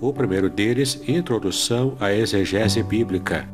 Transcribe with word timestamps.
o 0.00 0.12
primeiro 0.12 0.50
deles, 0.50 1.00
Introdução 1.08 1.96
à 1.98 2.12
Exegese 2.12 2.82
Bíblica, 2.82 3.48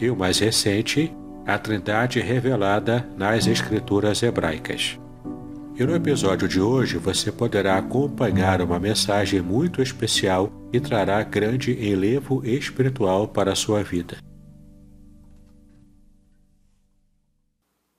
e 0.00 0.10
o 0.10 0.16
mais 0.16 0.38
recente, 0.38 1.14
A 1.46 1.58
Trindade 1.58 2.20
Revelada 2.20 3.08
nas 3.16 3.46
Escrituras 3.46 4.22
Hebraicas. 4.22 4.98
E 5.78 5.84
no 5.84 5.94
episódio 5.94 6.48
de 6.48 6.60
hoje 6.60 6.96
você 6.98 7.30
poderá 7.30 7.78
acompanhar 7.78 8.60
uma 8.62 8.80
mensagem 8.80 9.40
muito 9.40 9.80
especial 9.80 10.50
e 10.72 10.80
trará 10.80 11.22
grande 11.22 11.72
enlevo 11.72 12.44
espiritual 12.44 13.28
para 13.28 13.52
a 13.52 13.56
sua 13.56 13.82
vida. 13.82 14.16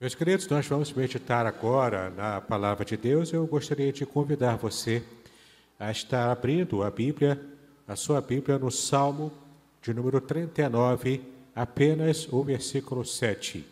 Meus 0.02 0.14
queridos, 0.14 0.48
nós 0.48 0.68
vamos 0.68 0.92
meditar 0.94 1.46
agora 1.46 2.10
na 2.10 2.42
Palavra 2.42 2.84
de 2.84 2.98
Deus. 2.98 3.32
Eu 3.32 3.48
gostaria 3.48 3.92
de 3.94 4.06
convidar 4.06 4.56
você 4.58 5.02
a 5.80 5.90
estar 5.90 6.32
abrindo 6.32 6.84
a 6.84 6.92
Bíblia 6.92 7.40
a 7.88 7.96
sua 7.96 8.20
Bíblia 8.20 8.60
no 8.60 8.70
Salmo 8.70 9.32
de 9.82 9.94
número 9.94 10.20
39, 10.20 11.22
apenas 11.56 12.28
o 12.32 12.44
versículo 12.44 13.06
7. 13.06 13.66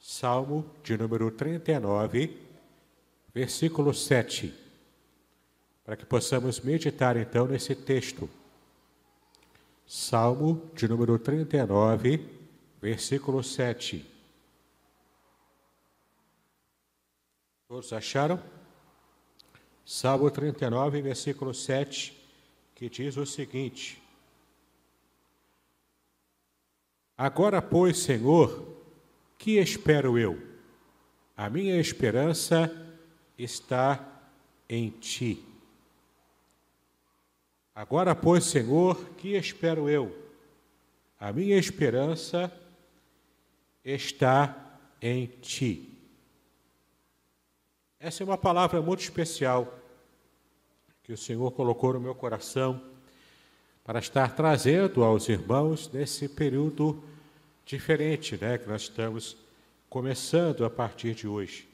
Salmo 0.00 0.64
de 0.82 0.96
número 0.96 1.30
39, 1.30 2.38
versículo 3.34 3.92
7. 3.92 4.54
Para 5.84 5.96
que 5.96 6.06
possamos 6.06 6.60
meditar 6.60 7.18
então 7.18 7.46
nesse 7.46 7.74
texto. 7.74 8.30
Salmo 9.86 10.62
de 10.74 10.88
número 10.88 11.18
39, 11.18 12.26
versículo 12.80 13.42
7. 13.42 14.10
Todos 17.68 17.92
acharam? 17.92 18.42
Salmo 19.84 20.30
39, 20.30 21.02
versículo 21.02 21.52
7 21.52 22.15
que 22.76 22.90
diz 22.90 23.16
o 23.16 23.26
seguinte: 23.26 24.00
Agora, 27.16 27.60
pois, 27.60 27.98
Senhor, 27.98 28.76
que 29.38 29.58
espero 29.58 30.18
eu? 30.18 30.40
A 31.34 31.48
minha 31.50 31.80
esperança 31.80 32.70
está 33.36 34.06
em 34.68 34.90
ti. 34.90 35.42
Agora, 37.74 38.14
pois, 38.14 38.44
Senhor, 38.44 39.10
que 39.16 39.34
espero 39.34 39.88
eu? 39.88 40.14
A 41.18 41.32
minha 41.32 41.56
esperança 41.56 42.52
está 43.82 44.78
em 45.00 45.26
ti. 45.26 45.94
Essa 47.98 48.22
é 48.22 48.24
uma 48.24 48.36
palavra 48.36 48.82
muito 48.82 49.00
especial 49.00 49.78
que 51.06 51.12
o 51.12 51.16
Senhor 51.16 51.52
colocou 51.52 51.92
no 51.92 52.00
meu 52.00 52.16
coração 52.16 52.82
para 53.84 54.00
estar 54.00 54.34
trazendo 54.34 55.04
aos 55.04 55.28
irmãos 55.28 55.88
nesse 55.92 56.28
período 56.28 57.00
diferente, 57.64 58.36
né, 58.36 58.58
que 58.58 58.68
nós 58.68 58.82
estamos 58.82 59.36
começando 59.88 60.64
a 60.64 60.70
partir 60.70 61.14
de 61.14 61.28
hoje. 61.28 61.68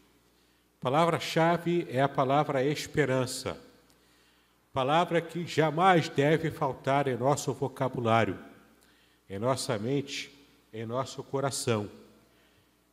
Palavra-chave 0.83 1.87
é 1.89 2.03
a 2.03 2.09
palavra 2.11 2.63
esperança. 2.63 3.59
Palavra 4.71 5.23
que 5.23 5.47
jamais 5.47 6.11
deve 6.11 6.51
faltar 6.51 7.09
em 7.09 7.17
nosso 7.17 7.55
vocabulário, 7.55 8.39
em 9.31 9.39
nossa 9.39 9.79
mente, 9.79 10.31
em 10.75 10.85
nosso 10.85 11.23
coração. 11.23 11.89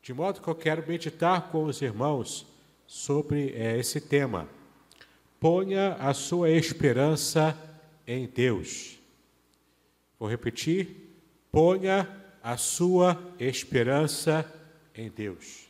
De 0.02 0.14
modo 0.14 0.40
que 0.40 0.48
eu 0.48 0.56
quero 0.56 0.88
meditar 0.88 1.50
com 1.52 1.66
os 1.66 1.82
irmãos 1.82 2.48
sobre 2.88 3.52
é, 3.58 3.78
esse 3.78 4.00
tema 4.00 4.48
Ponha 5.40 5.94
a 5.94 6.14
sua 6.14 6.50
esperança 6.50 7.58
em 8.06 8.28
Deus. 8.28 9.00
Vou 10.20 10.30
repetir. 10.30 11.08
Ponha 11.52 12.08
a 12.44 12.58
sua 12.58 13.18
esperança 13.40 14.46
em 14.94 15.10
Deus. 15.10 15.68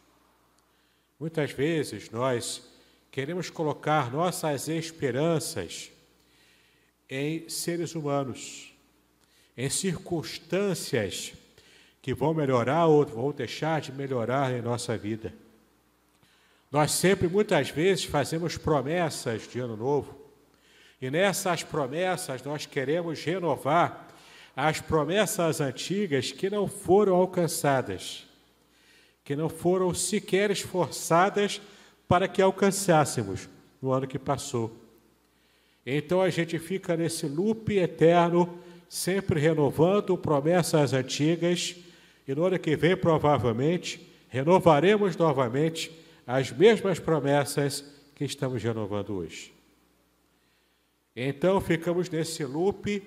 Muitas 1.19 1.51
vezes 1.51 2.09
nós 2.09 2.63
queremos 3.11 3.49
colocar 3.49 4.11
nossas 4.11 4.67
esperanças 4.67 5.91
em 7.09 7.47
seres 7.49 7.95
humanos, 7.95 8.73
em 9.57 9.69
circunstâncias 9.69 11.33
que 12.01 12.13
vão 12.13 12.33
melhorar 12.33 12.85
ou 12.85 13.05
vão 13.05 13.31
deixar 13.31 13.81
de 13.81 13.91
melhorar 13.91 14.53
em 14.53 14.61
nossa 14.61 14.97
vida. 14.97 15.33
Nós 16.71 16.91
sempre, 16.91 17.27
muitas 17.27 17.69
vezes, 17.69 18.03
fazemos 18.03 18.57
promessas 18.57 19.47
de 19.47 19.59
ano 19.59 19.75
novo, 19.75 20.15
e 21.01 21.09
nessas 21.09 21.63
promessas 21.63 22.43
nós 22.43 22.65
queremos 22.65 23.23
renovar 23.23 24.07
as 24.55 24.79
promessas 24.81 25.61
antigas 25.61 26.31
que 26.31 26.49
não 26.49 26.67
foram 26.67 27.15
alcançadas, 27.15 28.27
que 29.23 29.35
não 29.35 29.49
foram 29.49 29.93
sequer 29.93 30.51
esforçadas 30.51 31.61
para 32.07 32.27
que 32.27 32.41
alcançássemos 32.41 33.47
no 33.81 33.91
ano 33.91 34.05
que 34.05 34.19
passou. 34.19 34.75
Então 35.85 36.21
a 36.21 36.29
gente 36.29 36.59
fica 36.59 36.95
nesse 36.95 37.25
loop 37.25 37.75
eterno, 37.75 38.59
sempre 38.87 39.39
renovando 39.39 40.17
promessas 40.17 40.93
antigas, 40.93 41.75
e 42.27 42.35
no 42.35 42.43
ano 42.45 42.59
que 42.59 42.75
vem, 42.75 42.95
provavelmente, 42.95 44.05
renovaremos 44.27 45.15
novamente 45.15 45.91
as 46.31 46.51
mesmas 46.51 46.99
promessas 46.99 47.83
que 48.13 48.23
estamos 48.23 48.61
renovando 48.61 49.15
hoje. 49.15 49.51
Então 51.15 51.59
ficamos 51.59 52.07
nesse 52.07 52.45
loop 52.45 53.01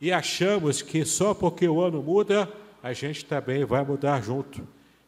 e 0.00 0.12
achamos 0.12 0.80
que 0.80 1.04
só 1.04 1.34
porque 1.34 1.66
o 1.66 1.80
ano 1.80 2.00
muda, 2.00 2.48
a 2.80 2.92
gente 2.92 3.24
também 3.24 3.64
vai 3.64 3.84
mudar 3.84 4.22
junto. 4.22 4.64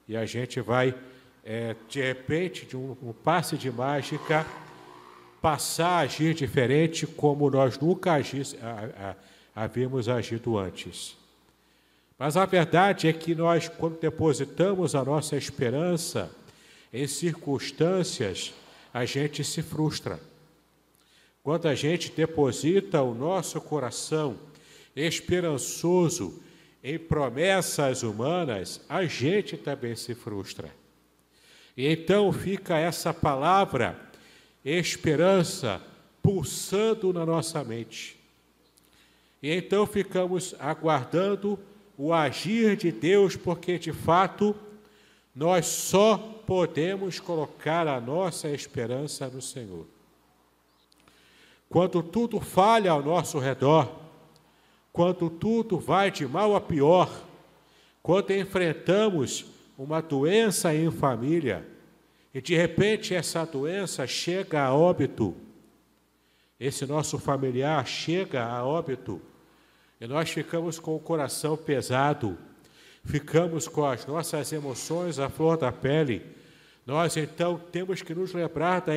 E 0.08 0.16
a 0.16 0.26
gente 0.26 0.60
vai, 0.60 0.96
é, 1.44 1.76
de 1.88 2.02
repente, 2.02 2.66
de 2.66 2.76
um, 2.76 2.96
um 3.00 3.12
passe 3.12 3.56
de 3.56 3.70
mágica, 3.70 4.44
passar 5.40 5.90
a 5.90 5.98
agir 6.00 6.34
diferente 6.34 7.06
como 7.06 7.48
nós 7.48 7.78
nunca 7.78 8.14
agis, 8.14 8.56
a, 8.60 9.14
a, 9.54 9.62
havíamos 9.62 10.08
agido 10.08 10.58
antes. 10.58 11.16
Mas 12.18 12.36
a 12.36 12.44
verdade 12.44 13.06
é 13.06 13.12
que 13.12 13.32
nós, 13.32 13.68
quando 13.68 13.96
depositamos 14.00 14.96
a 14.96 15.04
nossa 15.04 15.36
esperança 15.36 16.34
em 16.92 17.06
circunstâncias, 17.06 18.54
a 18.92 19.04
gente 19.04 19.44
se 19.44 19.62
frustra. 19.62 20.20
Quando 21.42 21.66
a 21.68 21.74
gente 21.74 22.10
deposita 22.10 23.02
o 23.02 23.14
nosso 23.14 23.60
coração 23.60 24.38
esperançoso 24.94 26.42
em 26.82 26.98
promessas 26.98 28.02
humanas, 28.02 28.80
a 28.88 29.04
gente 29.04 29.56
também 29.56 29.94
se 29.94 30.14
frustra. 30.14 30.74
E 31.76 31.86
então 31.86 32.32
fica 32.32 32.78
essa 32.78 33.12
palavra, 33.12 34.00
esperança, 34.64 35.82
pulsando 36.22 37.12
na 37.12 37.26
nossa 37.26 37.62
mente. 37.62 38.18
E 39.42 39.52
então 39.52 39.86
ficamos 39.86 40.54
aguardando 40.58 41.58
o 41.96 42.12
agir 42.12 42.76
de 42.76 42.90
Deus, 42.90 43.36
porque 43.36 43.78
de 43.78 43.92
fato 43.92 44.56
nós 45.36 45.66
só 45.66 46.16
podemos 46.46 47.20
colocar 47.20 47.86
a 47.86 48.00
nossa 48.00 48.48
esperança 48.48 49.28
no 49.28 49.42
Senhor. 49.42 49.86
Quando 51.68 52.02
tudo 52.02 52.40
falha 52.40 52.90
ao 52.90 53.02
nosso 53.02 53.38
redor, 53.38 54.00
quando 54.90 55.28
tudo 55.28 55.78
vai 55.78 56.10
de 56.10 56.26
mal 56.26 56.56
a 56.56 56.60
pior, 56.60 57.10
quando 58.02 58.30
enfrentamos 58.30 59.44
uma 59.76 60.00
doença 60.00 60.74
em 60.74 60.90
família 60.90 61.68
e 62.32 62.40
de 62.40 62.56
repente 62.56 63.14
essa 63.14 63.44
doença 63.44 64.06
chega 64.06 64.62
a 64.62 64.74
óbito, 64.74 65.36
esse 66.58 66.86
nosso 66.86 67.18
familiar 67.18 67.86
chega 67.86 68.42
a 68.42 68.64
óbito, 68.64 69.20
e 70.00 70.06
nós 70.06 70.30
ficamos 70.30 70.78
com 70.78 70.96
o 70.96 71.00
coração 71.00 71.58
pesado, 71.58 72.38
ficamos 73.06 73.68
com 73.68 73.84
as 73.84 74.04
nossas 74.04 74.52
emoções 74.52 75.18
à 75.18 75.28
flor 75.28 75.56
da 75.56 75.70
pele, 75.70 76.22
nós 76.84 77.16
então 77.16 77.60
temos 77.72 78.02
que 78.02 78.14
nos 78.14 78.32
lembrar 78.32 78.80
da, 78.80 78.92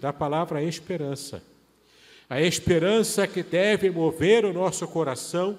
da 0.00 0.12
palavra 0.12 0.62
esperança. 0.62 1.42
A 2.28 2.40
esperança 2.40 3.26
que 3.26 3.42
deve 3.42 3.90
mover 3.90 4.44
o 4.44 4.52
nosso 4.52 4.86
coração 4.88 5.58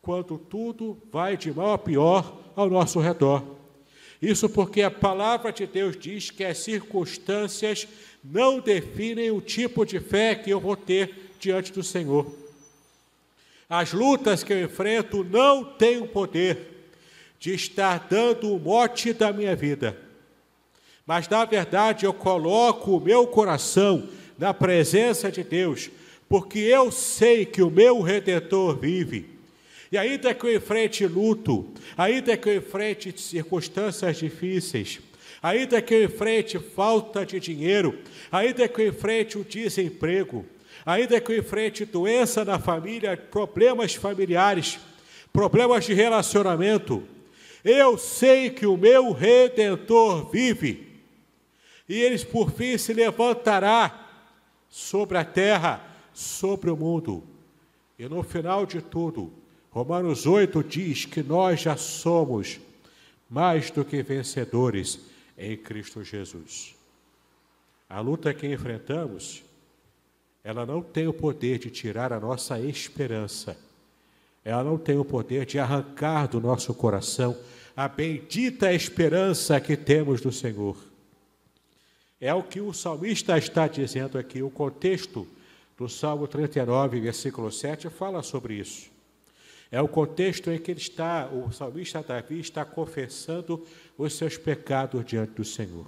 quando 0.00 0.38
tudo 0.38 0.96
vai 1.12 1.36
de 1.36 1.52
mal 1.52 1.72
a 1.72 1.78
pior 1.78 2.36
ao 2.56 2.70
nosso 2.70 3.00
redor. 3.00 3.42
Isso 4.20 4.48
porque 4.48 4.82
a 4.82 4.90
palavra 4.90 5.50
de 5.50 5.66
Deus 5.66 5.96
diz 5.98 6.30
que 6.30 6.44
as 6.44 6.58
circunstâncias 6.58 7.88
não 8.22 8.60
definem 8.60 9.30
o 9.30 9.40
tipo 9.40 9.84
de 9.84 9.98
fé 9.98 10.34
que 10.34 10.50
eu 10.50 10.60
vou 10.60 10.76
ter 10.76 11.32
diante 11.38 11.72
do 11.72 11.82
Senhor. 11.82 12.30
As 13.68 13.92
lutas 13.92 14.42
que 14.42 14.52
eu 14.52 14.62
enfrento 14.62 15.24
não 15.24 15.64
têm 15.64 16.02
o 16.02 16.08
poder 16.08 16.69
de 17.40 17.54
estar 17.54 18.06
dando 18.08 18.54
o 18.54 18.60
mote 18.60 19.14
da 19.14 19.32
minha 19.32 19.56
vida. 19.56 19.96
Mas, 21.06 21.26
na 21.26 21.44
verdade, 21.46 22.04
eu 22.04 22.12
coloco 22.12 22.98
o 22.98 23.00
meu 23.00 23.26
coração 23.26 24.08
na 24.38 24.52
presença 24.52 25.32
de 25.32 25.42
Deus, 25.42 25.90
porque 26.28 26.58
eu 26.58 26.92
sei 26.92 27.46
que 27.46 27.62
o 27.62 27.70
meu 27.70 28.02
Redentor 28.02 28.78
vive. 28.78 29.40
E 29.90 29.98
ainda 29.98 30.32
que 30.34 30.46
eu 30.46 30.54
enfrente 30.54 31.04
luto, 31.06 31.66
ainda 31.96 32.36
que 32.36 32.48
eu 32.48 32.56
enfrente 32.58 33.12
circunstâncias 33.20 34.18
difíceis, 34.18 35.00
ainda 35.42 35.80
que 35.80 35.94
eu 35.94 36.04
enfrente 36.04 36.58
falta 36.58 37.24
de 37.24 37.40
dinheiro, 37.40 37.98
ainda 38.30 38.68
que 38.68 38.82
eu 38.82 38.88
enfrente 38.88 39.38
o 39.38 39.44
desemprego, 39.44 40.44
ainda 40.84 41.20
que 41.20 41.32
eu 41.32 41.38
enfrente 41.38 41.84
doença 41.86 42.44
na 42.44 42.58
família, 42.58 43.16
problemas 43.16 43.94
familiares, 43.94 44.78
problemas 45.32 45.86
de 45.86 45.94
relacionamento, 45.94 47.02
eu 47.64 47.98
sei 47.98 48.50
que 48.50 48.66
o 48.66 48.76
meu 48.76 49.12
redentor 49.12 50.30
vive, 50.30 50.88
e 51.88 52.00
ele 52.00 52.18
por 52.24 52.50
fim 52.50 52.78
se 52.78 52.92
levantará 52.92 54.08
sobre 54.68 55.18
a 55.18 55.24
terra, 55.24 55.84
sobre 56.12 56.70
o 56.70 56.76
mundo. 56.76 57.24
E 57.98 58.08
no 58.08 58.22
final 58.22 58.64
de 58.64 58.80
tudo, 58.80 59.32
Romanos 59.70 60.26
8 60.26 60.62
diz 60.64 61.04
que 61.04 61.22
nós 61.22 61.60
já 61.60 61.76
somos 61.76 62.60
mais 63.28 63.70
do 63.70 63.84
que 63.84 64.02
vencedores 64.02 65.00
em 65.36 65.56
Cristo 65.56 66.02
Jesus. 66.02 66.74
A 67.88 68.00
luta 68.00 68.32
que 68.32 68.46
enfrentamos 68.46 69.42
ela 70.42 70.64
não 70.64 70.82
tem 70.82 71.06
o 71.06 71.12
poder 71.12 71.58
de 71.58 71.70
tirar 71.70 72.12
a 72.12 72.20
nossa 72.20 72.58
esperança. 72.58 73.56
Ela 74.44 74.64
não 74.64 74.78
tem 74.78 74.98
o 74.98 75.04
poder 75.04 75.44
de 75.46 75.58
arrancar 75.58 76.28
do 76.28 76.40
nosso 76.40 76.72
coração 76.74 77.36
a 77.76 77.88
bendita 77.88 78.72
esperança 78.72 79.60
que 79.60 79.76
temos 79.76 80.20
do 80.20 80.32
Senhor. 80.32 80.76
É 82.20 82.34
o 82.34 82.42
que 82.42 82.60
o 82.60 82.72
salmista 82.72 83.38
está 83.38 83.66
dizendo 83.66 84.18
aqui. 84.18 84.42
O 84.42 84.50
contexto 84.50 85.26
do 85.78 85.88
Salmo 85.88 86.28
39, 86.28 87.00
versículo 87.00 87.50
7, 87.50 87.88
fala 87.88 88.22
sobre 88.22 88.54
isso. 88.54 88.90
É 89.70 89.80
o 89.80 89.88
contexto 89.88 90.50
em 90.50 90.58
que 90.58 90.72
ele 90.72 90.80
está, 90.80 91.28
o 91.28 91.50
salmista 91.52 92.02
Davi 92.02 92.40
está 92.40 92.64
confessando 92.64 93.64
os 93.96 94.12
seus 94.14 94.36
pecados 94.36 95.04
diante 95.06 95.32
do 95.32 95.44
Senhor. 95.44 95.86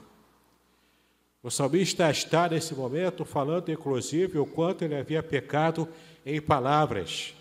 O 1.42 1.50
salmista 1.50 2.08
está 2.08 2.48
nesse 2.48 2.74
momento 2.74 3.24
falando, 3.24 3.72
inclusive, 3.72 4.38
o 4.38 4.46
quanto 4.46 4.84
ele 4.84 4.94
havia 4.94 5.22
pecado 5.22 5.88
em 6.24 6.40
palavras, 6.40 7.34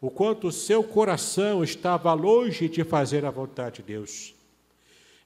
o 0.00 0.10
quanto 0.10 0.48
o 0.48 0.52
seu 0.52 0.82
coração 0.82 1.62
estava 1.62 2.12
longe 2.14 2.68
de 2.68 2.82
fazer 2.84 3.24
a 3.24 3.30
vontade 3.30 3.76
de 3.76 3.82
Deus, 3.82 4.34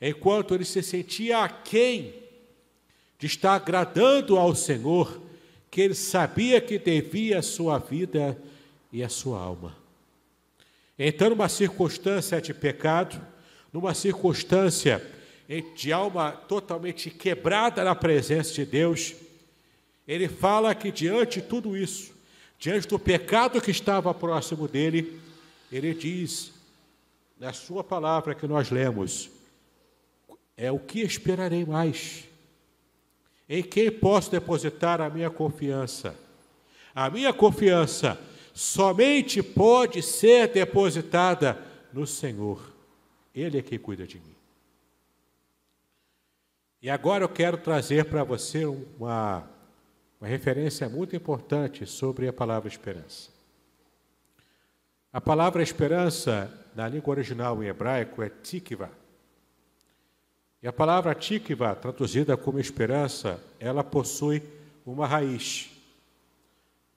enquanto 0.00 0.55
ele 0.55 0.65
se 0.65 0.82
sentia 0.82 1.44
aquém 1.44 2.15
de 3.19 3.26
estar 3.26 3.55
agradando 3.55 4.37
ao 4.37 4.55
Senhor, 4.55 5.21
que 5.71 5.81
ele 5.81 5.94
sabia 5.94 6.61
que 6.61 6.79
devia 6.79 7.38
a 7.38 7.43
sua 7.43 7.79
vida 7.79 8.37
e 8.93 9.03
a 9.03 9.09
sua 9.09 9.41
alma. 9.41 9.76
Então, 10.99 11.31
numa 11.31 11.49
circunstância 11.49 12.41
de 12.41 12.55
pecado, 12.55 13.21
numa 13.73 13.94
circunstância 13.94 15.05
de 15.75 15.93
alma 15.93 16.32
totalmente 16.32 17.11
quebrada 17.11 17.82
na 17.82 17.94
presença 17.94 18.53
de 18.55 18.65
Deus, 18.65 19.15
ele 20.06 20.29
fala 20.29 20.75
que 20.75 20.93
diante 20.93 21.41
de 21.41 21.47
tudo 21.47 21.76
isso, 21.76 22.13
diante 22.64 22.88
do 22.88 22.99
pecado 22.99 23.61
que 23.61 23.70
estava 23.70 24.14
próximo 24.14 24.66
dele, 24.66 25.20
ele 25.70 25.93
diz, 25.93 26.50
na 27.38 27.52
sua 27.52 27.84
palavra 27.84 28.34
que 28.34 28.46
nós 28.46 28.70
lemos, 28.70 29.28
é 30.56 30.72
o 30.72 30.78
que 30.78 31.02
esperarei 31.02 31.66
mais? 31.66 32.25
Em 33.46 33.62
quem 33.62 33.90
posso 33.90 34.31
depositar 34.31 35.02
a 35.02 35.11
minha 35.11 35.28
confiança? 35.28 36.16
A 36.94 37.11
minha 37.11 37.34
confiança 37.34 38.19
somente 38.55 39.43
pode 39.43 40.02
ser 40.02 40.49
depositada 40.49 41.62
no 41.93 42.06
Senhor. 42.06 42.72
Ele 43.34 43.58
é 43.58 43.62
quem 43.62 43.78
cuida 43.78 44.06
de 44.06 44.16
mim. 44.16 44.34
E 46.81 46.88
agora 46.88 47.25
eu 47.25 47.28
quero 47.28 47.58
trazer 47.58 48.06
para 48.06 48.25
você 48.25 48.64
uma, 48.64 49.46
uma 50.25 50.31
referência 50.31 50.88
muito 50.88 51.15
importante 51.15 51.85
sobre 51.85 52.26
a 52.26 52.32
palavra 52.32 52.67
esperança. 52.67 53.29
A 55.12 55.21
palavra 55.21 55.62
esperança, 55.62 56.50
na 56.75 56.88
língua 56.88 57.11
original 57.11 57.62
em 57.62 57.67
hebraico, 57.67 58.23
é 58.23 58.31
tikva. 58.31 58.91
E 60.62 60.67
a 60.67 60.73
palavra 60.73 61.15
tikva, 61.15 61.75
traduzida 61.75 62.38
como 62.38 62.59
esperança, 62.59 63.38
ela 63.61 63.85
possui 63.85 64.43
uma 64.87 65.06
raiz. 65.06 65.71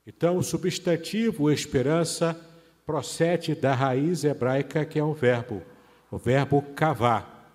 Então, 0.05 0.37
o 0.37 0.43
substantivo 0.43 1.51
esperança 1.51 2.39
procede 2.85 3.53
da 3.53 3.75
raiz 3.75 4.23
hebraica 4.23 4.85
que 4.85 4.99
é 4.99 5.03
um 5.03 5.13
verbo, 5.13 5.61
o 6.09 6.17
verbo 6.17 6.61
cavar. 6.61 7.51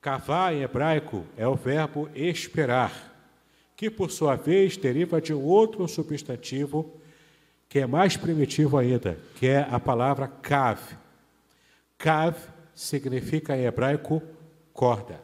Cavar 0.00 0.54
em 0.54 0.62
hebraico 0.62 1.26
é 1.36 1.48
o 1.48 1.56
verbo 1.56 2.08
esperar, 2.14 3.17
que 3.78 3.88
por 3.88 4.10
sua 4.10 4.34
vez 4.34 4.76
deriva 4.76 5.20
de 5.20 5.32
um 5.32 5.40
outro 5.40 5.86
substantivo 5.86 7.00
que 7.68 7.78
é 7.78 7.86
mais 7.86 8.16
primitivo 8.16 8.76
ainda, 8.76 9.16
que 9.36 9.46
é 9.46 9.60
a 9.70 9.78
palavra 9.78 10.26
kav. 10.26 10.80
Kav 11.96 12.36
significa 12.74 13.56
em 13.56 13.66
hebraico 13.66 14.20
corda. 14.72 15.20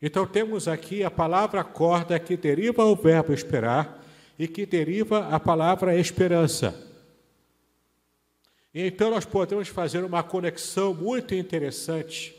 Então 0.00 0.24
temos 0.28 0.68
aqui 0.68 1.02
a 1.02 1.10
palavra 1.10 1.64
corda 1.64 2.20
que 2.20 2.36
deriva 2.36 2.84
o 2.84 2.94
verbo 2.94 3.32
esperar 3.32 4.04
e 4.38 4.46
que 4.46 4.64
deriva 4.64 5.26
a 5.28 5.40
palavra 5.40 5.98
esperança. 5.98 6.72
Então 8.72 9.10
nós 9.10 9.24
podemos 9.24 9.66
fazer 9.66 10.04
uma 10.04 10.22
conexão 10.22 10.94
muito 10.94 11.34
interessante 11.34 12.32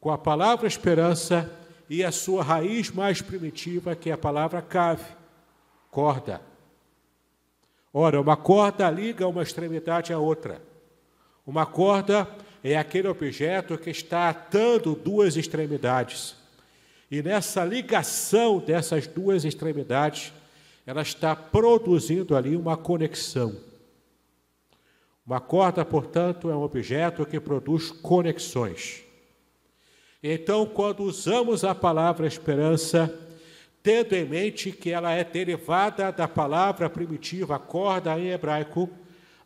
com 0.00 0.10
a 0.10 0.18
palavra 0.18 0.66
esperança 0.66 1.48
e 1.88 2.04
a 2.04 2.10
sua 2.10 2.42
raiz 2.42 2.90
mais 2.90 3.22
primitiva, 3.22 3.94
que 3.94 4.10
é 4.10 4.12
a 4.12 4.18
palavra 4.18 4.60
cave, 4.60 5.04
corda. 5.90 6.40
Ora, 7.92 8.20
uma 8.20 8.36
corda 8.36 8.90
liga 8.90 9.26
uma 9.26 9.42
extremidade 9.42 10.12
à 10.12 10.18
outra. 10.18 10.60
Uma 11.46 11.64
corda 11.64 12.28
é 12.62 12.76
aquele 12.76 13.08
objeto 13.08 13.78
que 13.78 13.90
está 13.90 14.28
atando 14.28 14.94
duas 14.94 15.36
extremidades. 15.36 16.34
E 17.10 17.22
nessa 17.22 17.64
ligação 17.64 18.58
dessas 18.58 19.06
duas 19.06 19.44
extremidades, 19.44 20.32
ela 20.84 21.02
está 21.02 21.34
produzindo 21.34 22.36
ali 22.36 22.56
uma 22.56 22.76
conexão. 22.76 23.56
Uma 25.24 25.40
corda, 25.40 25.84
portanto, 25.84 26.50
é 26.50 26.56
um 26.56 26.62
objeto 26.62 27.24
que 27.24 27.40
produz 27.40 27.90
conexões. 27.90 29.05
Então, 30.28 30.66
quando 30.66 31.04
usamos 31.04 31.62
a 31.62 31.72
palavra 31.72 32.26
esperança, 32.26 33.16
tendo 33.80 34.12
em 34.12 34.24
mente 34.24 34.72
que 34.72 34.90
ela 34.90 35.12
é 35.12 35.22
derivada 35.22 36.10
da 36.10 36.26
palavra 36.26 36.90
primitiva 36.90 37.60
corda 37.60 38.18
em 38.18 38.30
hebraico, 38.30 38.90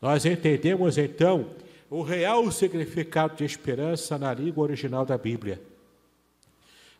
nós 0.00 0.24
entendemos 0.24 0.96
então 0.96 1.50
o 1.90 2.00
real 2.00 2.50
significado 2.50 3.36
de 3.36 3.44
esperança 3.44 4.16
na 4.16 4.32
língua 4.32 4.62
original 4.62 5.04
da 5.04 5.18
Bíblia. 5.18 5.60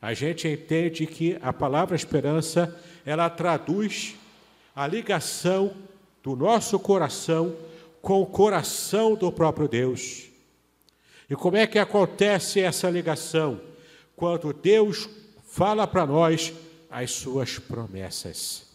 A 0.02 0.12
gente 0.12 0.46
entende 0.46 1.06
que 1.06 1.38
a 1.40 1.50
palavra 1.50 1.96
esperança, 1.96 2.78
ela 3.06 3.30
traduz 3.30 4.14
a 4.76 4.86
ligação 4.86 5.72
do 6.22 6.36
nosso 6.36 6.78
coração 6.78 7.56
com 8.02 8.20
o 8.20 8.26
coração 8.26 9.14
do 9.14 9.32
próprio 9.32 9.66
Deus. 9.66 10.28
E 11.30 11.34
como 11.34 11.56
é 11.56 11.66
que 11.66 11.78
acontece 11.78 12.60
essa 12.60 12.90
ligação? 12.90 13.69
Quando 14.20 14.52
Deus 14.52 15.08
fala 15.46 15.86
para 15.86 16.04
nós 16.04 16.52
as 16.90 17.10
suas 17.10 17.58
promessas. 17.58 18.66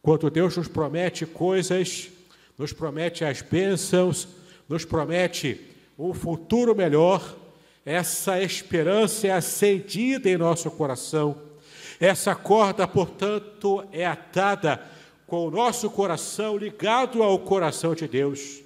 Quando 0.00 0.30
Deus 0.30 0.56
nos 0.56 0.68
promete 0.68 1.26
coisas, 1.26 2.08
nos 2.56 2.72
promete 2.72 3.24
as 3.24 3.42
bênçãos, 3.42 4.28
nos 4.68 4.84
promete 4.84 5.60
um 5.98 6.14
futuro 6.14 6.72
melhor, 6.72 7.36
essa 7.84 8.40
esperança 8.40 9.26
é 9.26 9.32
acendida 9.32 10.30
em 10.30 10.38
nosso 10.38 10.70
coração. 10.70 11.36
Essa 11.98 12.36
corda, 12.36 12.86
portanto, 12.86 13.84
é 13.90 14.06
atada 14.06 14.80
com 15.26 15.48
o 15.48 15.50
nosso 15.50 15.90
coração 15.90 16.56
ligado 16.56 17.24
ao 17.24 17.40
coração 17.40 17.92
de 17.92 18.06
Deus. 18.06 18.60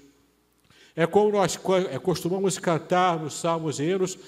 É 0.94 1.06
como 1.06 1.32
nós 1.32 1.58
é, 1.90 1.98
costumamos 1.98 2.58
cantar 2.58 3.18
nos 3.18 3.40
salmos 3.40 3.80
e 3.80 3.84
hinos, 3.84 4.18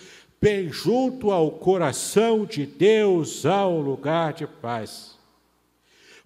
bem 0.41 0.71
junto 0.71 1.31
ao 1.31 1.51
coração 1.51 2.45
de 2.45 2.67
Deus, 2.67 3.47
ao 3.47 3.81
lugar 3.81 4.33
de 4.33 4.47
paz. 4.47 5.17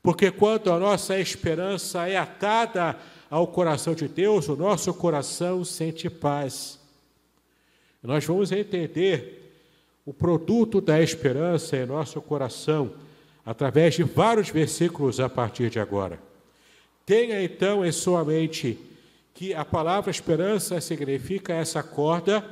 Porque 0.02 0.31
quando 0.31 0.73
a 0.73 0.79
nossa 0.79 1.19
esperança 1.19 2.09
é 2.09 2.17
atada 2.17 2.97
ao 3.31 3.47
coração 3.47 3.95
de 3.95 4.09
Deus, 4.09 4.49
o 4.49 4.57
nosso 4.57 4.93
coração 4.95 5.64
sente 5.64 6.09
paz. 6.09 6.79
Nós 8.02 8.25
vamos 8.25 8.50
entender 8.50 9.40
o 10.07 10.12
produto 10.12 10.81
da 10.81 11.00
esperança 11.00 11.76
em 11.76 11.87
nosso 11.87 12.21
coração 12.21 12.93
através 13.45 13.95
de 13.95 14.02
vários 14.02 14.49
versículos 14.49 15.21
a 15.21 15.29
partir 15.29 15.71
de 15.71 15.79
agora. 15.79 16.19
Tenha 17.05 17.43
então 17.43 17.85
em 17.85 17.93
sua 17.93 18.25
mente 18.25 18.79
que 19.35 19.55
a 19.55 19.64
palavra 19.64 20.11
esperança 20.11 20.81
significa 20.81 21.52
essa 21.52 21.83
corda 21.83 22.45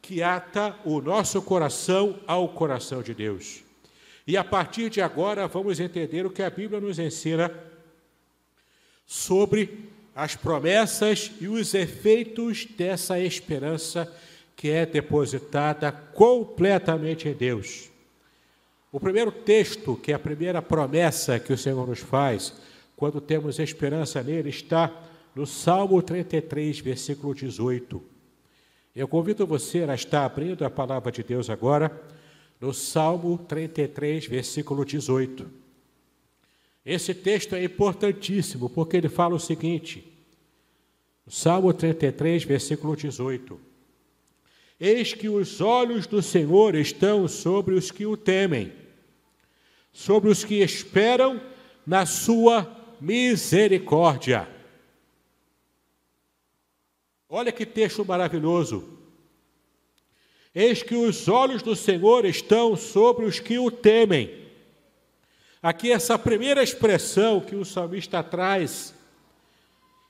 que 0.00 0.22
ata 0.22 0.74
o 0.84 1.00
nosso 1.00 1.42
coração 1.42 2.20
ao 2.26 2.48
coração 2.48 3.02
de 3.02 3.14
Deus. 3.14 3.62
E 4.26 4.36
a 4.36 4.44
partir 4.44 4.90
de 4.90 5.00
agora 5.00 5.48
vamos 5.48 5.80
entender 5.80 6.26
o 6.26 6.30
que 6.30 6.42
a 6.42 6.50
Bíblia 6.50 6.80
nos 6.80 6.98
ensina 6.98 7.52
sobre 9.06 9.90
as 10.14 10.36
promessas 10.36 11.32
e 11.40 11.48
os 11.48 11.72
efeitos 11.74 12.66
dessa 12.66 13.18
esperança 13.18 14.12
que 14.56 14.68
é 14.68 14.84
depositada 14.84 15.92
completamente 15.92 17.28
em 17.28 17.32
Deus. 17.32 17.88
O 18.90 18.98
primeiro 18.98 19.30
texto, 19.30 19.96
que 19.96 20.10
é 20.10 20.14
a 20.14 20.18
primeira 20.18 20.60
promessa 20.60 21.38
que 21.38 21.52
o 21.52 21.58
Senhor 21.58 21.86
nos 21.86 22.00
faz, 22.00 22.52
quando 22.96 23.20
temos 23.20 23.58
esperança 23.58 24.22
nele, 24.22 24.50
está 24.50 24.92
no 25.34 25.46
Salmo 25.46 26.02
33, 26.02 26.80
versículo 26.80 27.34
18. 27.34 28.17
Eu 28.98 29.06
convido 29.06 29.46
você 29.46 29.84
a 29.84 29.94
estar 29.94 30.24
abrindo 30.24 30.64
a 30.64 30.70
palavra 30.70 31.12
de 31.12 31.22
Deus 31.22 31.48
agora, 31.48 32.02
no 32.60 32.74
Salmo 32.74 33.38
33, 33.38 34.26
versículo 34.26 34.84
18. 34.84 35.48
Esse 36.84 37.14
texto 37.14 37.54
é 37.54 37.62
importantíssimo, 37.62 38.68
porque 38.68 38.96
ele 38.96 39.08
fala 39.08 39.36
o 39.36 39.38
seguinte: 39.38 40.04
Salmo 41.28 41.72
33, 41.72 42.42
versículo 42.42 42.96
18. 42.96 43.60
Eis 44.80 45.14
que 45.14 45.28
os 45.28 45.60
olhos 45.60 46.04
do 46.04 46.20
Senhor 46.20 46.74
estão 46.74 47.28
sobre 47.28 47.76
os 47.76 47.92
que 47.92 48.04
o 48.04 48.16
temem, 48.16 48.72
sobre 49.92 50.28
os 50.28 50.42
que 50.42 50.56
esperam 50.56 51.40
na 51.86 52.04
sua 52.04 52.66
misericórdia. 53.00 54.48
Olha 57.30 57.52
que 57.52 57.66
texto 57.66 58.04
maravilhoso. 58.06 58.88
Eis 60.54 60.82
que 60.82 60.94
os 60.94 61.28
olhos 61.28 61.62
do 61.62 61.76
Senhor 61.76 62.24
estão 62.24 62.74
sobre 62.74 63.26
os 63.26 63.38
que 63.38 63.58
o 63.58 63.70
temem. 63.70 64.46
Aqui, 65.62 65.92
essa 65.92 66.18
primeira 66.18 66.62
expressão 66.62 67.40
que 67.40 67.54
o 67.54 67.66
salmista 67.66 68.22
traz 68.22 68.94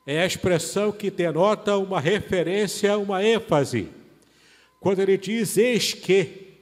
é 0.06 0.22
a 0.22 0.26
expressão 0.26 0.92
que 0.92 1.10
denota 1.10 1.76
uma 1.76 2.00
referência, 2.00 2.96
uma 2.96 3.24
ênfase. 3.24 3.88
Quando 4.80 5.00
ele 5.00 5.18
diz 5.18 5.58
eis 5.58 5.92
que, 5.92 6.54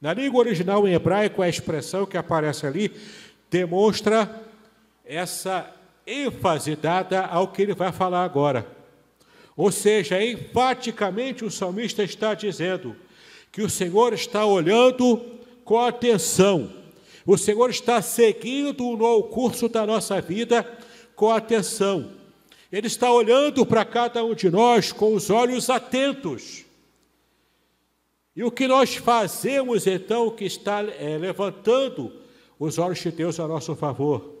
na 0.00 0.14
língua 0.14 0.38
original 0.38 0.86
em 0.86 0.94
hebraico, 0.94 1.42
a 1.42 1.48
expressão 1.48 2.06
que 2.06 2.16
aparece 2.16 2.64
ali 2.64 2.92
demonstra 3.50 4.40
essa 5.04 5.68
ênfase 6.06 6.76
dada 6.76 7.26
ao 7.26 7.48
que 7.48 7.62
ele 7.62 7.74
vai 7.74 7.90
falar 7.90 8.22
agora. 8.22 8.79
Ou 9.56 9.70
seja, 9.70 10.22
enfaticamente 10.22 11.44
o 11.44 11.50
salmista 11.50 12.02
está 12.02 12.34
dizendo 12.34 12.96
que 13.52 13.62
o 13.62 13.70
Senhor 13.70 14.12
está 14.12 14.46
olhando 14.46 15.20
com 15.64 15.78
atenção, 15.78 16.72
o 17.26 17.36
Senhor 17.36 17.70
está 17.70 18.00
seguindo 18.00 18.96
no 18.96 19.22
curso 19.24 19.68
da 19.68 19.86
nossa 19.86 20.20
vida 20.20 20.66
com 21.14 21.30
atenção. 21.30 22.12
Ele 22.72 22.86
está 22.86 23.12
olhando 23.12 23.66
para 23.66 23.84
cada 23.84 24.24
um 24.24 24.34
de 24.34 24.48
nós 24.48 24.92
com 24.92 25.14
os 25.14 25.28
olhos 25.28 25.68
atentos. 25.68 26.64
E 28.34 28.42
o 28.42 28.50
que 28.50 28.66
nós 28.66 28.94
fazemos 28.94 29.86
então 29.86 30.30
que 30.30 30.44
está 30.44 30.82
é, 30.82 31.18
levantando 31.18 32.12
os 32.58 32.78
olhos 32.78 32.98
de 32.98 33.10
Deus 33.10 33.38
a 33.40 33.46
nosso 33.46 33.74
favor? 33.74 34.34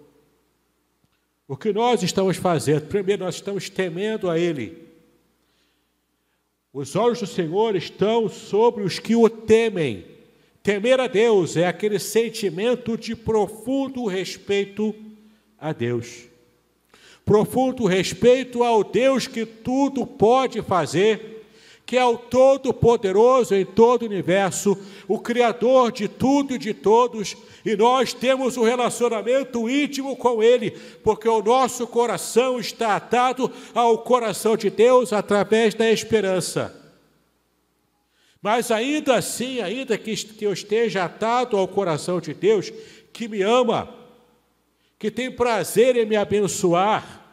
O 1.46 1.56
que 1.56 1.72
nós 1.72 2.02
estamos 2.02 2.36
fazendo? 2.36 2.86
Primeiro, 2.86 3.24
nós 3.24 3.34
estamos 3.34 3.68
temendo 3.68 4.30
a 4.30 4.38
Ele. 4.38 4.89
Os 6.72 6.94
olhos 6.94 7.18
do 7.18 7.26
Senhor 7.26 7.74
estão 7.74 8.28
sobre 8.28 8.84
os 8.84 9.00
que 9.00 9.16
o 9.16 9.28
temem. 9.28 10.04
Temer 10.62 11.00
a 11.00 11.08
Deus 11.08 11.56
é 11.56 11.66
aquele 11.66 11.98
sentimento 11.98 12.96
de 12.96 13.16
profundo 13.16 14.06
respeito 14.06 14.94
a 15.58 15.72
Deus. 15.72 16.26
Profundo 17.24 17.86
respeito 17.86 18.62
ao 18.62 18.84
Deus 18.84 19.26
que 19.26 19.44
tudo 19.44 20.06
pode 20.06 20.62
fazer 20.62 21.39
que 21.90 21.98
é 21.98 22.04
o 22.04 22.16
Todo-Poderoso 22.16 23.52
em 23.52 23.64
todo 23.64 24.02
o 24.02 24.06
universo, 24.06 24.78
o 25.08 25.18
Criador 25.18 25.90
de 25.90 26.06
tudo 26.06 26.54
e 26.54 26.58
de 26.58 26.72
todos, 26.72 27.36
e 27.64 27.74
nós 27.74 28.14
temos 28.14 28.56
um 28.56 28.62
relacionamento 28.62 29.68
íntimo 29.68 30.14
com 30.14 30.40
Ele, 30.40 30.70
porque 31.02 31.28
o 31.28 31.42
nosso 31.42 31.88
coração 31.88 32.60
está 32.60 32.94
atado 32.94 33.50
ao 33.74 33.98
coração 33.98 34.56
de 34.56 34.70
Deus 34.70 35.12
através 35.12 35.74
da 35.74 35.90
esperança. 35.90 36.72
Mas 38.40 38.70
ainda 38.70 39.16
assim, 39.16 39.60
ainda 39.60 39.98
que 39.98 40.14
eu 40.42 40.52
esteja 40.52 41.02
atado 41.02 41.56
ao 41.56 41.66
coração 41.66 42.20
de 42.20 42.32
Deus, 42.32 42.72
que 43.12 43.26
me 43.26 43.42
ama, 43.42 43.92
que 44.96 45.10
tem 45.10 45.28
prazer 45.28 45.96
em 45.96 46.06
me 46.06 46.14
abençoar, 46.14 47.26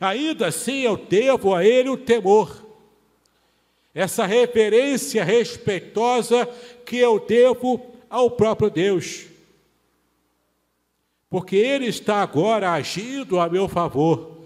ainda 0.00 0.46
assim 0.46 0.80
eu 0.80 0.96
devo 0.96 1.54
a 1.54 1.62
Ele 1.62 1.90
o 1.90 1.96
temor 1.98 2.71
essa 3.94 4.24
reverência 4.24 5.22
respeitosa 5.22 6.46
que 6.86 6.96
eu 6.96 7.20
devo 7.20 7.94
ao 8.08 8.30
próprio 8.30 8.70
Deus. 8.70 9.26
Porque 11.28 11.56
Ele 11.56 11.86
está 11.86 12.22
agora 12.22 12.72
agindo 12.72 13.38
a 13.38 13.48
meu 13.48 13.68
favor, 13.68 14.44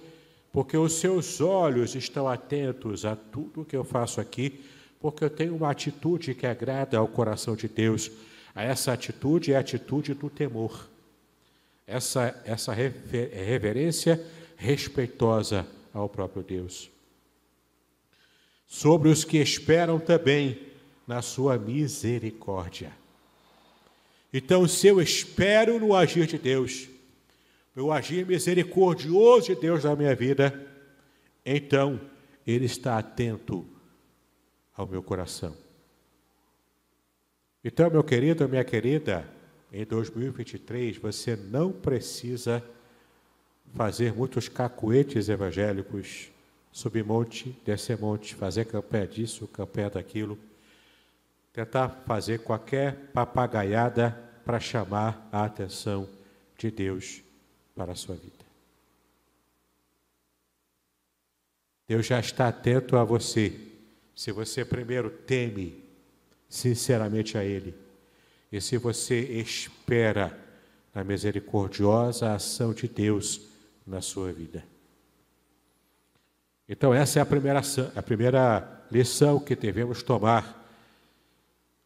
porque 0.53 0.77
os 0.77 0.95
seus 0.95 1.41
olhos 1.41 1.95
estão 1.95 2.29
atentos 2.29 3.05
a 3.05 3.15
tudo 3.15 3.65
que 3.65 3.77
eu 3.77 3.85
faço 3.85 4.21
aqui, 4.21 4.61
porque 5.01 5.25
eu 5.25 5.31
tenho 5.31 5.55
uma 5.55 5.71
atitude 5.71 6.35
que 6.35 6.47
agrada 6.47 6.99
ao 6.99 7.07
coração 7.07 7.55
de 7.55 7.69
Deus. 7.69 8.11
Essa 8.55 8.93
atitude 8.93 9.53
é 9.53 9.57
a 9.57 9.61
atitude 9.61 10.15
do 10.15 10.31
temor, 10.31 10.89
essa, 11.87 12.41
essa 12.45 12.73
reverência 12.73 14.25
respeitosa 14.57 15.67
ao 15.93 16.09
próprio 16.09 16.43
Deus 16.43 16.96
sobre 18.67 19.09
os 19.09 19.25
que 19.25 19.39
esperam 19.39 19.99
também 19.99 20.61
na 21.07 21.23
sua 21.23 21.57
misericórdia. 21.57 22.93
Então, 24.33 24.67
se 24.67 24.89
eu 24.89 25.01
espero 25.01 25.79
no 25.79 25.95
agir 25.95 26.27
de 26.27 26.37
Deus, 26.37 26.89
no 27.75 27.93
agir 27.93 28.27
misericordioso 28.27 29.55
de 29.55 29.61
Deus 29.61 29.85
na 29.85 29.95
minha 29.95 30.15
vida, 30.15 30.67
então 31.45 32.01
Ele 32.47 32.65
está 32.67 32.99
atento 32.99 33.65
ao 34.77 34.87
meu 34.87 35.03
coração. 35.03 35.57
Então, 37.65 37.91
meu 37.91 38.03
querido, 38.05 38.49
minha 38.49 38.65
querida, 38.65 39.29
em 39.73 39.85
2023 39.85 40.99
você 40.99 41.37
não 41.37 41.73
precisa 41.73 42.63
fazer 43.75 44.13
muitos 44.13 44.49
cacuetes 44.49 45.29
evangélicos 45.29 46.31
subir 46.77 47.03
monte, 47.03 47.59
descer 47.65 47.99
monte, 47.99 48.35
fazer 48.35 48.67
campanha 48.67 49.07
disso, 49.07 49.49
campanha 49.49 49.89
daquilo, 49.89 50.39
tentar 51.51 51.89
fazer 52.07 52.41
qualquer 52.41 53.11
papagaiada 53.15 54.11
para 54.45 54.61
chamar 54.61 55.27
a 55.33 55.47
atenção 55.47 56.07
de 56.59 56.71
Deus 56.71 57.23
para 57.75 57.93
a 57.93 57.95
sua 57.95 58.15
vida. 58.15 58.45
Deus 61.89 62.05
já 62.05 62.21
está 62.21 62.49
atento 62.49 62.95
a 62.99 63.05
você, 63.05 63.59
se 64.15 64.31
você 64.31 64.63
primeiro 64.63 65.09
teme 65.09 65.83
sinceramente 66.47 67.39
a 67.39 67.45
Ele 67.45 67.75
e 68.53 68.61
se 68.61 68.77
você 68.77 69.19
espera 69.19 70.39
na 70.95 71.03
misericordiosa 71.03 72.35
ação 72.35 72.75
de 72.75 72.87
Deus 72.87 73.49
na 73.87 74.03
sua 74.03 74.31
vida. 74.31 74.76
Então, 76.69 76.93
essa 76.93 77.19
é 77.19 77.23
a 77.23 77.27
primeira, 77.27 77.61
a 77.95 78.03
primeira 78.03 78.87
lição 78.91 79.39
que 79.39 79.55
devemos 79.55 80.03
tomar 80.03 80.65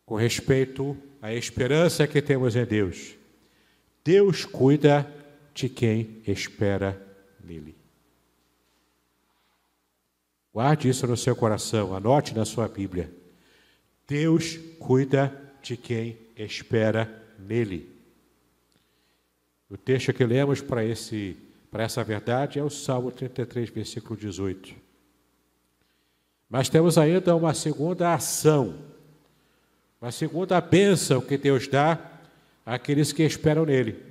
com 0.06 0.16
respeito 0.16 0.96
à 1.20 1.32
esperança 1.34 2.06
que 2.06 2.22
temos 2.22 2.56
em 2.56 2.64
Deus. 2.64 3.14
Deus 4.02 4.44
cuida 4.44 5.08
de 5.54 5.68
quem 5.68 6.22
espera 6.26 7.00
nele. 7.44 7.76
Guarde 10.52 10.88
isso 10.88 11.06
no 11.06 11.16
seu 11.16 11.36
coração, 11.36 11.94
anote 11.94 12.34
na 12.34 12.44
sua 12.44 12.66
Bíblia. 12.66 13.12
Deus 14.08 14.58
cuida 14.78 15.32
de 15.62 15.76
quem 15.76 16.18
espera 16.36 17.22
nele. 17.38 17.88
O 19.68 19.76
texto 19.76 20.12
que 20.12 20.24
lemos 20.24 20.60
para 20.60 20.84
esse 20.84 21.36
para 21.70 21.84
essa 21.84 22.02
verdade 22.02 22.58
é 22.58 22.64
o 22.64 22.70
Salmo 22.70 23.12
33, 23.12 23.70
versículo 23.70 24.18
18. 24.18 24.74
Mas 26.48 26.68
temos 26.68 26.98
ainda 26.98 27.36
uma 27.36 27.54
segunda 27.54 28.12
ação, 28.12 28.74
uma 30.02 30.10
segunda 30.10 30.60
bênção 30.60 31.20
que 31.20 31.38
Deus 31.38 31.68
dá 31.68 31.98
àqueles 32.66 33.12
que 33.12 33.22
esperam 33.22 33.64
nele. 33.64 34.02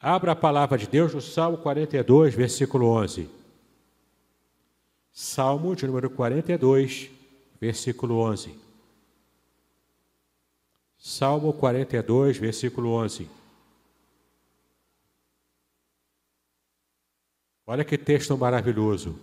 Abra 0.00 0.32
a 0.32 0.36
palavra 0.36 0.76
de 0.76 0.88
Deus 0.88 1.14
no 1.14 1.20
Salmo 1.20 1.58
42, 1.58 2.34
versículo 2.34 2.88
11. 2.88 3.28
Salmo 5.12 5.76
de 5.76 5.86
número 5.86 6.10
42, 6.10 7.10
versículo 7.60 8.18
11. 8.18 8.58
Salmo 10.98 11.52
42, 11.52 12.38
versículo 12.38 12.90
11. 12.90 13.28
Olha 17.66 17.84
que 17.84 17.96
texto 17.96 18.36
maravilhoso. 18.36 19.18